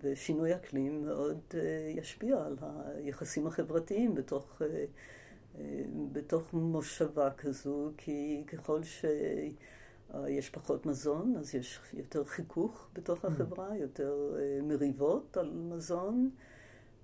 ושינוי 0.02 0.54
אקלים 0.54 1.04
מאוד 1.04 1.40
ישפיע 1.96 2.36
על 2.44 2.56
היחסים 2.60 3.46
החברתיים 3.46 4.14
בתוך, 4.14 4.62
בתוך 6.12 6.54
מושבה 6.54 7.30
כזו, 7.30 7.90
כי 7.96 8.44
ככל 8.46 8.82
ש... 8.82 9.04
אה, 10.14 10.30
יש 10.30 10.50
פחות 10.50 10.86
מזון, 10.86 11.36
אז 11.38 11.54
יש 11.54 11.80
יותר 11.94 12.24
חיכוך 12.24 12.88
בתוך. 12.92 13.24
החברה, 13.24 13.76
יותר 13.76 14.36
אה, 14.38 14.62
מריבות 14.62 15.36
על 15.36 15.50
מזון. 15.50 16.30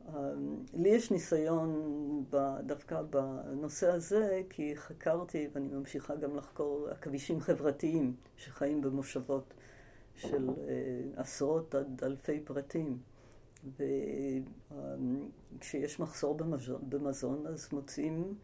אה, 0.09 0.33
לי 0.75 0.89
יש 0.89 1.11
ניסיון 1.11 2.25
דווקא 2.67 3.03
בנושא 3.03 3.91
הזה, 3.91 4.43
כי 4.51 4.77
חקרתי, 4.77 5.49
ואני 5.53 5.69
ממשיכה 5.69 6.17
גם 6.17 6.37
לחקור, 6.37 6.89
עכבישים 6.89 7.41
חברתיים 7.41 8.15
שחיים 8.37 8.81
במושבות 8.81 9.55
של 10.17 10.51
עשרות 11.17 11.75
עד 11.75 12.01
אלפי 12.05 12.41
פרטים. 12.41 12.99
וכשיש 15.59 16.01
מחסור 16.01 16.39
במזון, 16.89 17.47
אז 17.47 17.69
מוצאים 17.73 18.35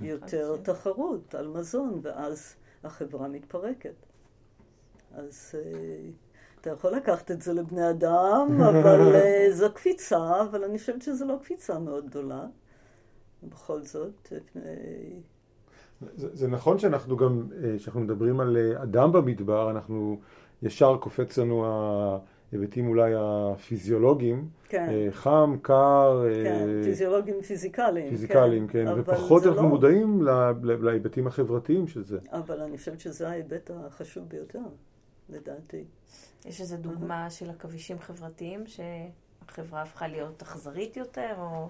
יותר 0.00 0.56
תחרות 0.62 1.34
על 1.34 1.48
מזון, 1.48 2.00
ואז 2.02 2.54
החברה 2.84 3.28
מתפרקת. 3.28 4.06
אז 5.14 5.54
אה, 5.54 6.10
אתה 6.60 6.70
יכול 6.70 6.90
לקחת 6.90 7.30
את 7.30 7.42
זה 7.42 7.52
לבני 7.52 7.90
אדם, 7.90 8.48
אבל 8.70 9.14
אה, 9.14 9.46
זו 9.50 9.72
קפיצה, 9.74 10.42
אבל 10.42 10.64
אני 10.64 10.78
חושבת 10.78 11.02
שזו 11.02 11.26
לא 11.26 11.38
קפיצה 11.42 11.78
מאוד 11.78 12.06
גדולה. 12.06 12.46
בכל 13.42 13.82
זאת. 13.82 14.32
אה, 14.32 14.62
זה, 16.16 16.28
זה 16.32 16.48
נכון 16.48 16.78
שאנחנו 16.78 17.16
גם, 17.16 17.48
כשאנחנו 17.76 18.00
מדברים 18.00 18.40
על 18.40 18.56
אדם 18.82 19.12
במדבר, 19.12 19.70
אנחנו 19.70 20.20
ישר 20.62 20.96
קופץ 21.00 21.38
לנו 21.38 21.64
היבטים 22.52 22.88
אולי 22.88 23.12
הפיזיולוגיים, 23.16 24.48
כן. 24.68 24.88
אה, 24.90 25.08
חם, 25.10 25.56
קר, 25.62 26.24
אה, 26.28 26.44
כן, 26.44 26.66
פיזיולוגיים 26.84 27.42
פיזיקליים, 27.42 28.10
פיזיקליים, 28.10 28.68
כן, 28.68 28.86
כן. 28.86 29.00
ופחות 29.00 29.46
אנחנו 29.46 29.62
לא... 29.62 29.68
מודעים 29.68 30.22
להיבטים 30.82 31.26
החברתיים 31.26 31.88
של 31.88 32.02
זה. 32.02 32.18
אבל 32.32 32.60
אני 32.60 32.78
חושבת 32.78 33.00
שזה 33.00 33.28
ההיבט 33.28 33.70
החשוב 33.74 34.28
ביותר, 34.28 34.62
לדעתי. 35.28 35.84
יש 36.44 36.60
איזו 36.60 36.76
דוגמה 36.76 37.30
של 37.30 37.50
עכבישים 37.50 37.98
חברתיים 37.98 38.64
שהחברה 38.66 39.82
הפכה 39.82 40.08
להיות 40.08 40.42
אכזרית 40.42 40.96
יותר, 40.96 41.34
או 41.38 41.68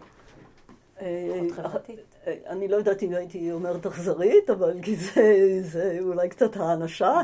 אני 2.46 2.68
לא 2.68 2.76
יודעת 2.76 3.02
אם 3.02 3.14
הייתי 3.14 3.52
אומרת 3.52 3.86
אכזרית, 3.86 4.50
אבל 4.50 4.82
כי 4.82 4.96
זה, 4.96 5.58
זה 5.62 5.98
אולי 6.00 6.28
קצת 6.28 6.56
האנשה. 6.56 7.20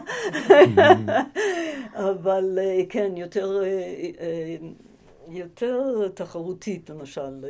אבל 1.95 2.59
כן, 2.89 3.13
יותר, 3.17 3.63
יותר 5.29 6.09
תחרותית, 6.15 6.91
למשל. 6.91 7.45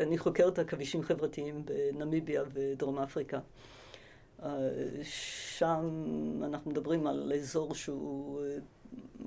אני 0.00 0.18
חוקרת 0.18 0.58
עכבישים 0.58 1.02
חברתיים 1.02 1.62
בנמיביה 1.64 2.42
ודרום 2.52 2.98
אפריקה. 2.98 3.38
שם 5.02 5.90
אנחנו 6.44 6.70
מדברים 6.70 7.06
על 7.06 7.32
אזור 7.32 7.74
שהוא 7.74 8.40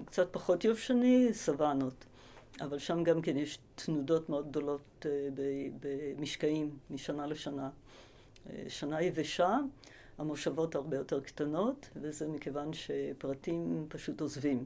קצת 0.06 0.28
פחות 0.32 0.66
יובשני, 0.66 1.30
סוואנות. 1.34 2.06
אבל 2.62 2.80
שם 2.80 3.04
גם 3.04 3.22
כן 3.22 3.38
יש 3.38 3.60
תנודות 3.76 4.30
מאוד 4.30 4.50
גדולות 4.50 5.06
במשקעים 5.80 6.78
משנה 6.90 7.28
לשנה. 7.28 7.70
שנה 8.68 9.02
יבשה, 9.02 9.58
המושבות 10.18 10.76
הרבה 10.76 10.98
יותר 10.98 11.20
קטנות, 11.20 11.90
וזה 11.96 12.28
מכיוון 12.28 12.72
שפרטים 12.74 13.86
פשוט 13.90 14.22
עוזבים. 14.22 14.66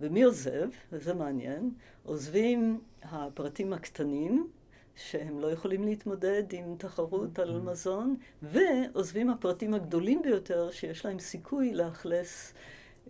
ומי 0.00 0.22
עוזב? 0.22 0.68
וזה 0.92 1.14
מעניין. 1.14 1.70
עוזבים 2.04 2.80
הפרטים 3.02 3.72
הקטנים, 3.72 4.48
שהם 4.96 5.40
לא 5.40 5.52
יכולים 5.52 5.84
להתמודד 5.84 6.42
עם 6.50 6.76
תחרות 6.78 7.38
על 7.38 7.60
מזון, 7.60 8.16
ועוזבים 8.42 9.30
הפרטים 9.30 9.74
הגדולים 9.74 10.22
ביותר, 10.22 10.70
שיש 10.70 11.04
להם 11.04 11.18
סיכוי 11.18 11.74
לאכלס 11.74 12.54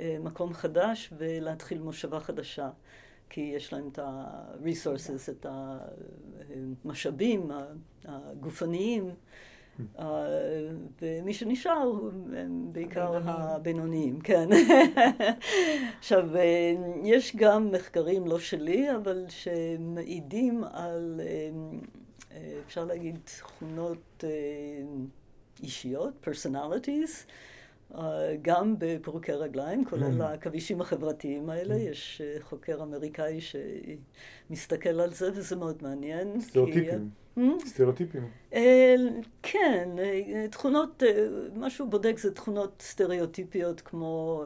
מקום 0.01 0.55
חדש 0.55 1.13
ולהתחיל 1.19 1.79
מושבה 1.79 2.21
חדשה. 2.21 2.71
כי 3.31 3.41
יש 3.41 3.73
להם 3.73 3.89
את 3.93 3.99
ה-resources, 3.99 5.31
את 5.31 5.47
המשאבים 6.85 7.51
הגופניים, 8.05 9.11
ומי 11.03 11.35
שנשאר 11.35 11.93
הם 12.37 12.69
בעיקר 12.73 13.21
הבינוניים, 13.25 14.21
כן. 14.21 14.49
עכשיו, 15.99 16.29
יש 17.05 17.37
גם 17.37 17.73
מחקרים, 17.73 18.27
לא 18.27 18.39
שלי, 18.39 18.97
אבל 18.97 19.27
שמעידים 19.29 20.65
על, 20.65 21.21
אפשר 22.67 22.85
להגיד, 22.85 23.19
תכונות 23.25 24.25
אישיות, 25.63 26.29
personalities, 26.29 27.27
גם 28.43 28.75
בפירוקי 28.79 29.33
רגליים, 29.33 29.85
כולל 29.85 30.23
העכבישים 30.23 30.81
החברתיים 30.81 31.51
האלה. 31.51 31.75
יש 31.75 32.23
חוקר 32.41 32.83
אמריקאי 32.83 33.39
שמסתכל 33.41 35.01
על 35.01 35.15
זה, 35.15 35.31
וזה 35.35 35.57
מאוד 35.57 35.83
מעניין. 35.83 36.41
סטריאוטיפים. 36.41 37.11
סטריאוטיפים. 37.67 38.29
כן, 39.43 39.89
תכונות, 40.51 41.03
מה 41.55 41.71
שהוא 41.71 41.89
בודק 41.89 42.19
זה 42.19 42.35
תכונות 42.35 42.83
סטריאוטיפיות 42.83 43.81
כמו, 43.81 44.45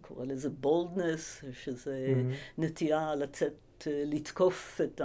קורא 0.00 0.24
לזה 0.24 0.50
בולדנס, 0.50 1.44
שזה 1.52 2.14
נטייה 2.58 3.14
לצאת, 3.14 3.86
לתקוף 3.86 4.80
את 4.84 5.00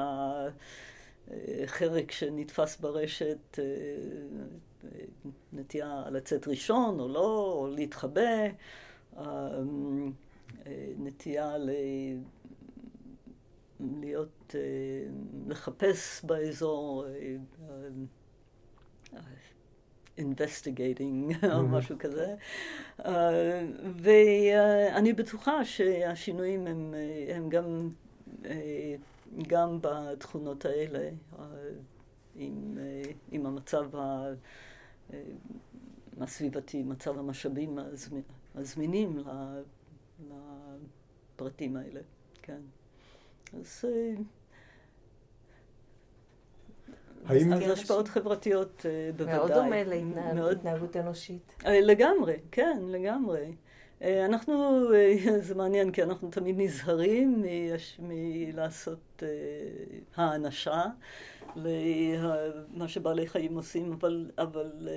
החרק 1.64 2.12
שנתפס 2.12 2.78
ברשת. 2.78 3.60
נטייה 5.54 6.04
לצאת 6.12 6.48
ראשון 6.48 7.00
או 7.00 7.08
לא, 7.08 7.54
או 7.54 7.68
להתחבא, 7.68 8.48
נטייה 10.98 11.58
ל... 11.58 11.70
להיות, 13.80 14.56
לחפש 15.48 16.26
באזור, 16.26 17.06
investigating 20.20 21.34
או 21.54 21.64
משהו 21.64 21.96
כזה. 22.00 22.36
ואני 23.96 25.14
בטוחה 25.14 25.66
שהשינויים 25.66 26.68
הם, 26.68 26.94
הם 27.36 27.50
גם, 27.50 27.90
גם 29.48 29.78
בתכונות 29.82 30.66
האלה, 30.66 31.10
עם, 32.36 32.78
עם 33.32 33.46
המצב 33.46 33.96
ה... 33.96 34.34
הסביבתי, 36.22 36.84
מצב 36.84 37.20
המשאבים 37.20 37.80
הזמינים 38.56 39.24
לפרטים 41.36 41.76
האלה, 41.78 42.00
כן. 42.42 42.62
אז... 43.60 43.86
האם... 47.26 47.54
אז 47.54 47.70
השפעות 47.70 48.08
חברתיות 48.08 48.86
בוודאי. 49.16 49.36
מאוד 49.38 49.52
דומה 49.52 49.84
להתנהגות 49.84 50.98
אנושית. 50.98 51.56
לגמרי, 51.66 52.36
כן, 52.52 52.80
לגמרי. 52.88 53.54
אנחנו, 54.04 54.84
זה 55.48 55.56
מעניין, 55.56 55.92
כי 55.92 56.04
אנחנו 56.04 56.30
תמיד 56.30 56.56
נזהרים 56.58 57.44
מלעשות 58.00 59.24
האנשה. 60.16 60.84
למה 61.56 62.88
שבעלי 62.88 63.28
חיים 63.28 63.56
עושים, 63.56 63.94
אבל, 63.94 64.32
אבל 64.38 64.90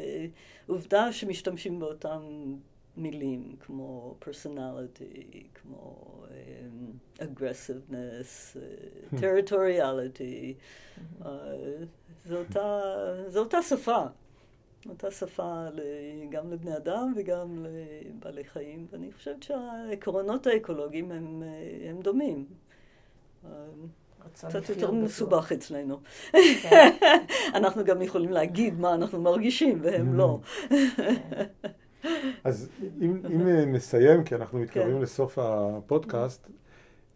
עובדה 0.67 1.13
שמשתמשים 1.13 1.79
באותם 1.79 2.23
מילים 2.97 3.57
כמו 3.61 4.17
personality, 4.23 5.45
כמו 5.55 5.97
um, 6.29 7.23
aggressiveness, 7.23 8.57
uh, 8.57 9.17
territoriality, 9.17 10.55
uh, 11.23 11.27
זו 12.27 12.39
אותה, 12.39 12.81
זו 13.29 13.41
אותה 13.41 13.63
שפה. 13.63 14.05
אותה 14.89 15.11
שפה 15.11 15.66
גם 16.31 16.51
לבני 16.51 16.77
אדם 16.77 17.12
וגם 17.16 17.66
לבעלי 17.66 18.45
חיים, 18.45 18.87
ואני 18.91 19.12
חושבת 19.12 19.43
שהעקרונות 19.43 20.47
האקולוגיים 20.47 21.12
הם, 21.12 21.43
הם 21.89 22.01
דומים. 22.01 22.47
קצת 24.33 24.68
יותר 24.68 24.91
מסובך 24.91 25.53
אצלנו. 25.53 26.01
כן. 26.62 26.91
אנחנו 27.59 27.85
גם 27.85 28.03
יכולים 28.03 28.33
להגיד 28.33 28.81
מה 28.81 28.95
אנחנו 28.95 29.22
מרגישים, 29.22 29.79
והם 29.83 30.14
לא. 30.14 30.41
אז 32.45 32.68
אם, 33.01 33.20
אם 33.33 33.49
נסיים, 33.72 34.24
כי 34.24 34.35
אנחנו 34.35 34.59
מתקרבים 34.59 34.97
כן. 34.97 35.03
לסוף 35.03 35.39
הפודקאסט, 35.39 36.51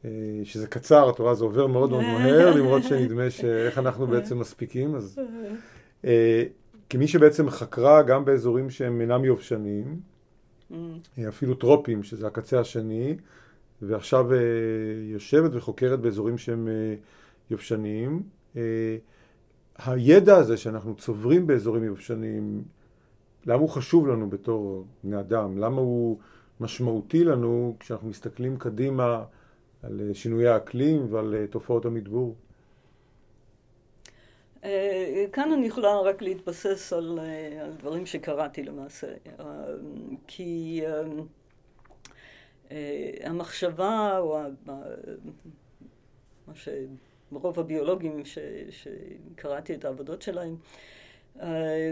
אה, 0.05 0.11
שזה 0.45 0.67
קצר, 0.67 1.11
את 1.11 1.19
רואה, 1.19 1.35
זה 1.35 1.45
עובר 1.45 1.67
מאוד 1.67 1.91
מאוד 1.91 2.03
מהר, 2.03 2.55
למרות 2.57 2.83
שנדמה 2.83 3.31
שאיך 3.31 3.79
אנחנו 3.79 4.07
בעצם 4.07 4.39
מספיקים, 4.39 4.95
אז... 4.95 5.21
כמי 6.91 7.09
שבעצם 7.09 7.51
חקרה 7.51 8.03
גם 8.03 8.25
באזורים 8.25 8.71
שהם 8.71 9.01
אינם 9.01 9.25
יובשניים, 9.25 10.01
mm. 10.71 10.75
אפילו 11.29 11.55
טרופים, 11.55 12.03
שזה 12.03 12.27
הקצה 12.27 12.61
השני, 12.61 13.17
ועכשיו 13.83 14.33
אה, 14.33 14.39
יושבת 15.03 15.51
וחוקרת 15.55 16.01
באזורים 16.01 16.39
שהם 16.39 16.69
אה, 16.69 16.95
יובשניים. 17.51 18.23
אה, 18.57 18.97
הידע 19.79 20.37
הזה 20.37 20.57
שאנחנו 20.57 20.95
צוברים 20.95 21.47
באזורים 21.47 21.85
יובשניים, 21.85 22.63
למה 23.47 23.61
הוא 23.61 23.69
חשוב 23.69 24.09
לנו 24.09 24.31
בתור 24.31 24.87
בני 25.05 25.21
אדם? 25.21 25.59
למה 25.59 25.81
הוא 25.81 26.19
משמעותי 26.61 27.25
לנו 27.25 27.77
כשאנחנו 27.81 28.09
מסתכלים 28.09 28.57
קדימה 28.59 29.25
על 29.83 30.01
שינויי 30.13 30.49
האקלים 30.49 31.07
ועל 31.11 31.35
תופעות 31.51 31.85
המדבור? 31.85 32.37
כאן 35.33 35.53
אני 35.53 35.67
יכולה 35.67 36.01
רק 36.01 36.23
להתבסס 36.23 36.93
על, 36.93 37.19
על 37.61 37.73
דברים 37.73 38.07
שקראתי 38.07 38.63
למעשה, 38.63 39.07
כי 40.27 40.83
אה, 42.73 43.11
המחשבה, 43.23 44.19
או 44.19 44.39
מה 46.47 46.55
שרוב 46.55 47.61
הביולוגים 47.61 48.25
ש, 48.25 48.39
שקראתי 48.71 49.75
את 49.75 49.85
העבודות 49.85 50.23
שלהם, 50.23 50.57
אה, 51.41 51.91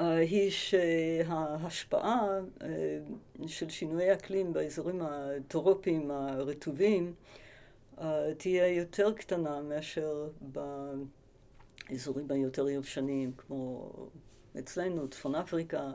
אה, 0.00 0.16
היא 0.16 0.50
שההשפעה 0.50 2.28
של 3.46 3.68
שינויי 3.68 4.12
אקלים 4.12 4.52
באזורים 4.52 5.00
הטרופיים 5.02 6.10
הרטובים 6.10 7.14
תהיה 8.36 8.68
יותר 8.68 9.12
קטנה 9.12 9.60
מאשר 9.62 10.28
באזורים 11.90 12.26
היותר 12.30 12.68
יבשניים, 12.68 13.32
כמו 13.36 13.92
אצלנו, 14.58 15.08
צפון 15.08 15.34
אפריקה, 15.34 15.90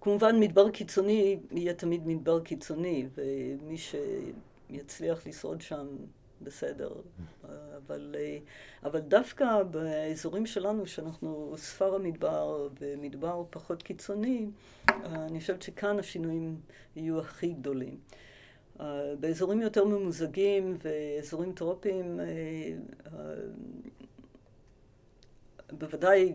כמובן 0.00 0.40
מדבר 0.40 0.70
קיצוני 0.70 1.38
יהיה 1.50 1.74
תמיד 1.74 2.06
מדבר 2.06 2.40
קיצוני, 2.40 3.08
ומי 3.14 3.76
שיצליח 3.78 5.26
לשרוד 5.26 5.60
שם 5.60 5.86
בסדר. 6.42 6.92
אבל, 7.76 8.16
אבל 8.84 9.00
דווקא 9.00 9.62
באזורים 9.62 10.46
שלנו, 10.46 10.86
שאנחנו 10.86 11.54
ספר 11.56 11.94
המדבר 11.94 12.68
ומדבר 12.80 13.44
פחות 13.50 13.82
קיצוני, 13.82 14.46
אני 14.88 15.40
חושבת 15.40 15.62
שכאן 15.62 15.98
השינויים 15.98 16.60
יהיו 16.96 17.20
הכי 17.20 17.52
גדולים. 17.52 17.98
באזורים 19.20 19.60
יותר 19.60 19.84
ממוזגים 19.84 20.76
ואזורים 20.82 21.52
טרופיים 21.52 22.20
בוודאי 25.72 26.34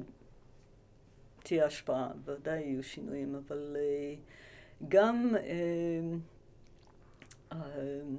תהיה 1.43 1.65
השפעה, 1.65 2.11
בוודאי 2.25 2.59
יהיו 2.59 2.83
שינויים, 2.83 3.35
אבל 3.35 3.77
גם 4.87 5.35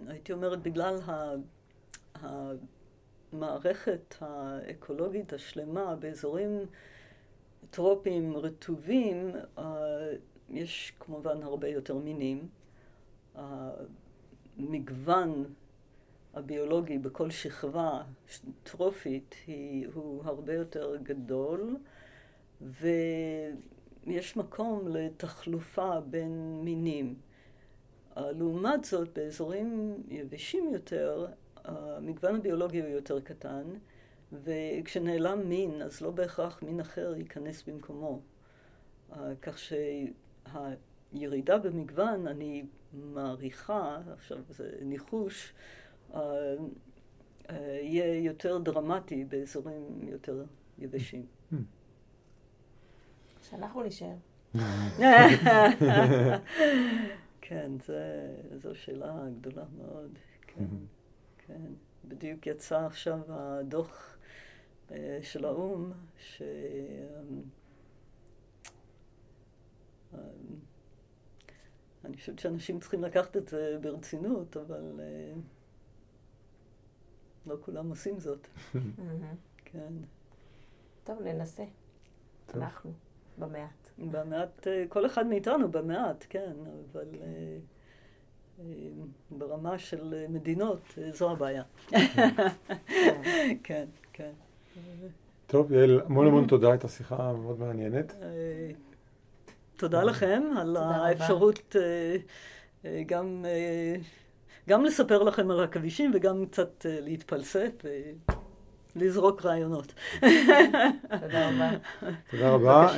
הייתי 0.07 0.33
אומרת 0.33 0.63
בגלל 0.63 0.99
המערכת 3.33 4.15
האקולוגית 4.21 5.33
השלמה 5.33 5.97
באזורים 5.97 6.67
טרופיים 7.71 8.37
רטובים 8.37 9.33
יש 10.49 10.93
כמובן 11.01 11.43
הרבה 11.43 11.69
יותר 11.69 11.97
מינים. 11.97 12.49
המגוון 13.35 15.45
הביולוגי 16.35 16.99
בכל 16.99 17.31
שכבה 17.31 18.03
טרופית 18.63 19.35
הוא 19.95 20.25
הרבה 20.25 20.55
יותר 20.55 20.97
גדול 21.03 21.77
ויש 22.61 24.37
מקום 24.37 24.89
לתחלופה 24.89 26.01
בין 26.01 26.61
מינים. 26.65 27.15
לעומת 28.17 28.85
זאת, 28.85 29.19
באזורים 29.19 29.97
יבשים 30.09 30.75
יותר, 30.75 31.27
המגוון 31.65 32.37
הביולוגי 32.37 32.81
הוא 32.81 32.89
יותר 32.89 33.21
קטן, 33.21 33.65
וכשנעלם 34.33 35.49
מין, 35.49 35.83
אז 35.83 36.01
לא 36.01 36.11
בהכרח 36.11 36.63
מין 36.63 36.81
אחר 36.81 37.15
ייכנס 37.17 37.63
במקומו. 37.63 38.21
כך 39.43 39.59
שהירידה 41.13 41.59
במגוון, 41.59 42.27
אני 42.27 42.65
מעריכה, 42.93 43.99
עכשיו 44.13 44.39
זה 44.49 44.71
ניחוש, 44.83 45.53
יהיה 47.83 48.15
יותר 48.15 48.59
דרמטי 48.59 49.25
באזורים 49.25 50.01
יותר 50.03 50.45
יבשים. 50.79 51.27
שאנחנו 53.43 53.83
נשאר. 53.83 54.15
כן, 57.41 57.73
זה, 57.87 58.31
זו 58.57 58.75
שאלה 58.75 59.25
גדולה 59.41 59.65
מאוד. 59.79 60.19
כן, 60.47 60.65
כן. 61.47 61.61
בדיוק 62.05 62.47
יצא 62.47 62.87
עכשיו 62.87 63.19
הדוח 63.29 64.17
של 65.23 65.45
האו"ם, 65.45 65.93
ש... 66.19 66.43
אני 72.05 72.17
חושבת 72.17 72.39
שאנשים 72.39 72.81
צריכים 72.81 73.05
לקחת 73.05 73.37
את 73.37 73.49
זה 73.49 73.79
ברצינות, 73.81 74.57
אבל 74.57 75.01
לא 77.47 77.57
כולם 77.61 77.89
עושים 77.91 78.21
זאת. 78.21 78.47
כן. 79.65 79.93
טוב, 81.05 81.23
ננסה. 81.23 81.65
אנחנו, 82.55 82.93
במעט. 83.39 83.91
במעט, 83.99 84.67
כל 84.89 85.07
אחד 85.07 85.27
מאיתנו 85.27 85.71
במעט, 85.71 86.27
כן, 86.29 86.53
אבל 86.93 87.09
ברמה 89.31 89.79
של 89.79 90.27
מדינות, 90.29 90.81
זו 91.13 91.31
הבעיה. 91.31 91.63
כן, 93.65 93.87
כן. 94.13 94.33
טוב, 95.47 95.73
יעל, 95.73 96.01
המון 96.07 96.27
המון 96.27 96.47
תודה, 96.47 96.71
הייתה 96.71 96.89
שיחה 96.89 97.33
מאוד 97.33 97.61
מעניינת. 97.61 98.15
תודה 99.77 100.03
לכם 100.03 100.43
על 100.59 100.77
האפשרות 100.77 101.77
גם, 103.07 103.45
גם 104.69 104.85
לספר 104.85 105.23
לכם 105.23 105.51
על 105.51 105.61
עכבישים 105.61 106.11
וגם 106.15 106.47
קצת 106.47 106.87
להתפלסף 106.89 107.71
ולזרוק 108.97 109.45
רעיונות. 109.45 109.95
תודה 110.21 111.49
רבה. 111.49 111.71
תודה 112.31 112.51
רבה. 112.51 112.89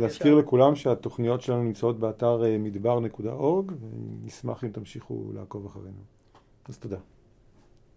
להזכיר 0.00 0.34
לכולם 0.34 0.76
שהתוכניות 0.76 1.40
שלנו 1.40 1.62
נמצאות 1.62 1.98
באתר 1.98 2.42
מדבר.org 2.58 3.72
ונשמח 4.22 4.64
אם 4.64 4.68
תמשיכו 4.68 5.30
לעקוב 5.34 5.66
אחרינו. 5.66 6.02
אז 6.68 6.78
תודה. 6.78 6.98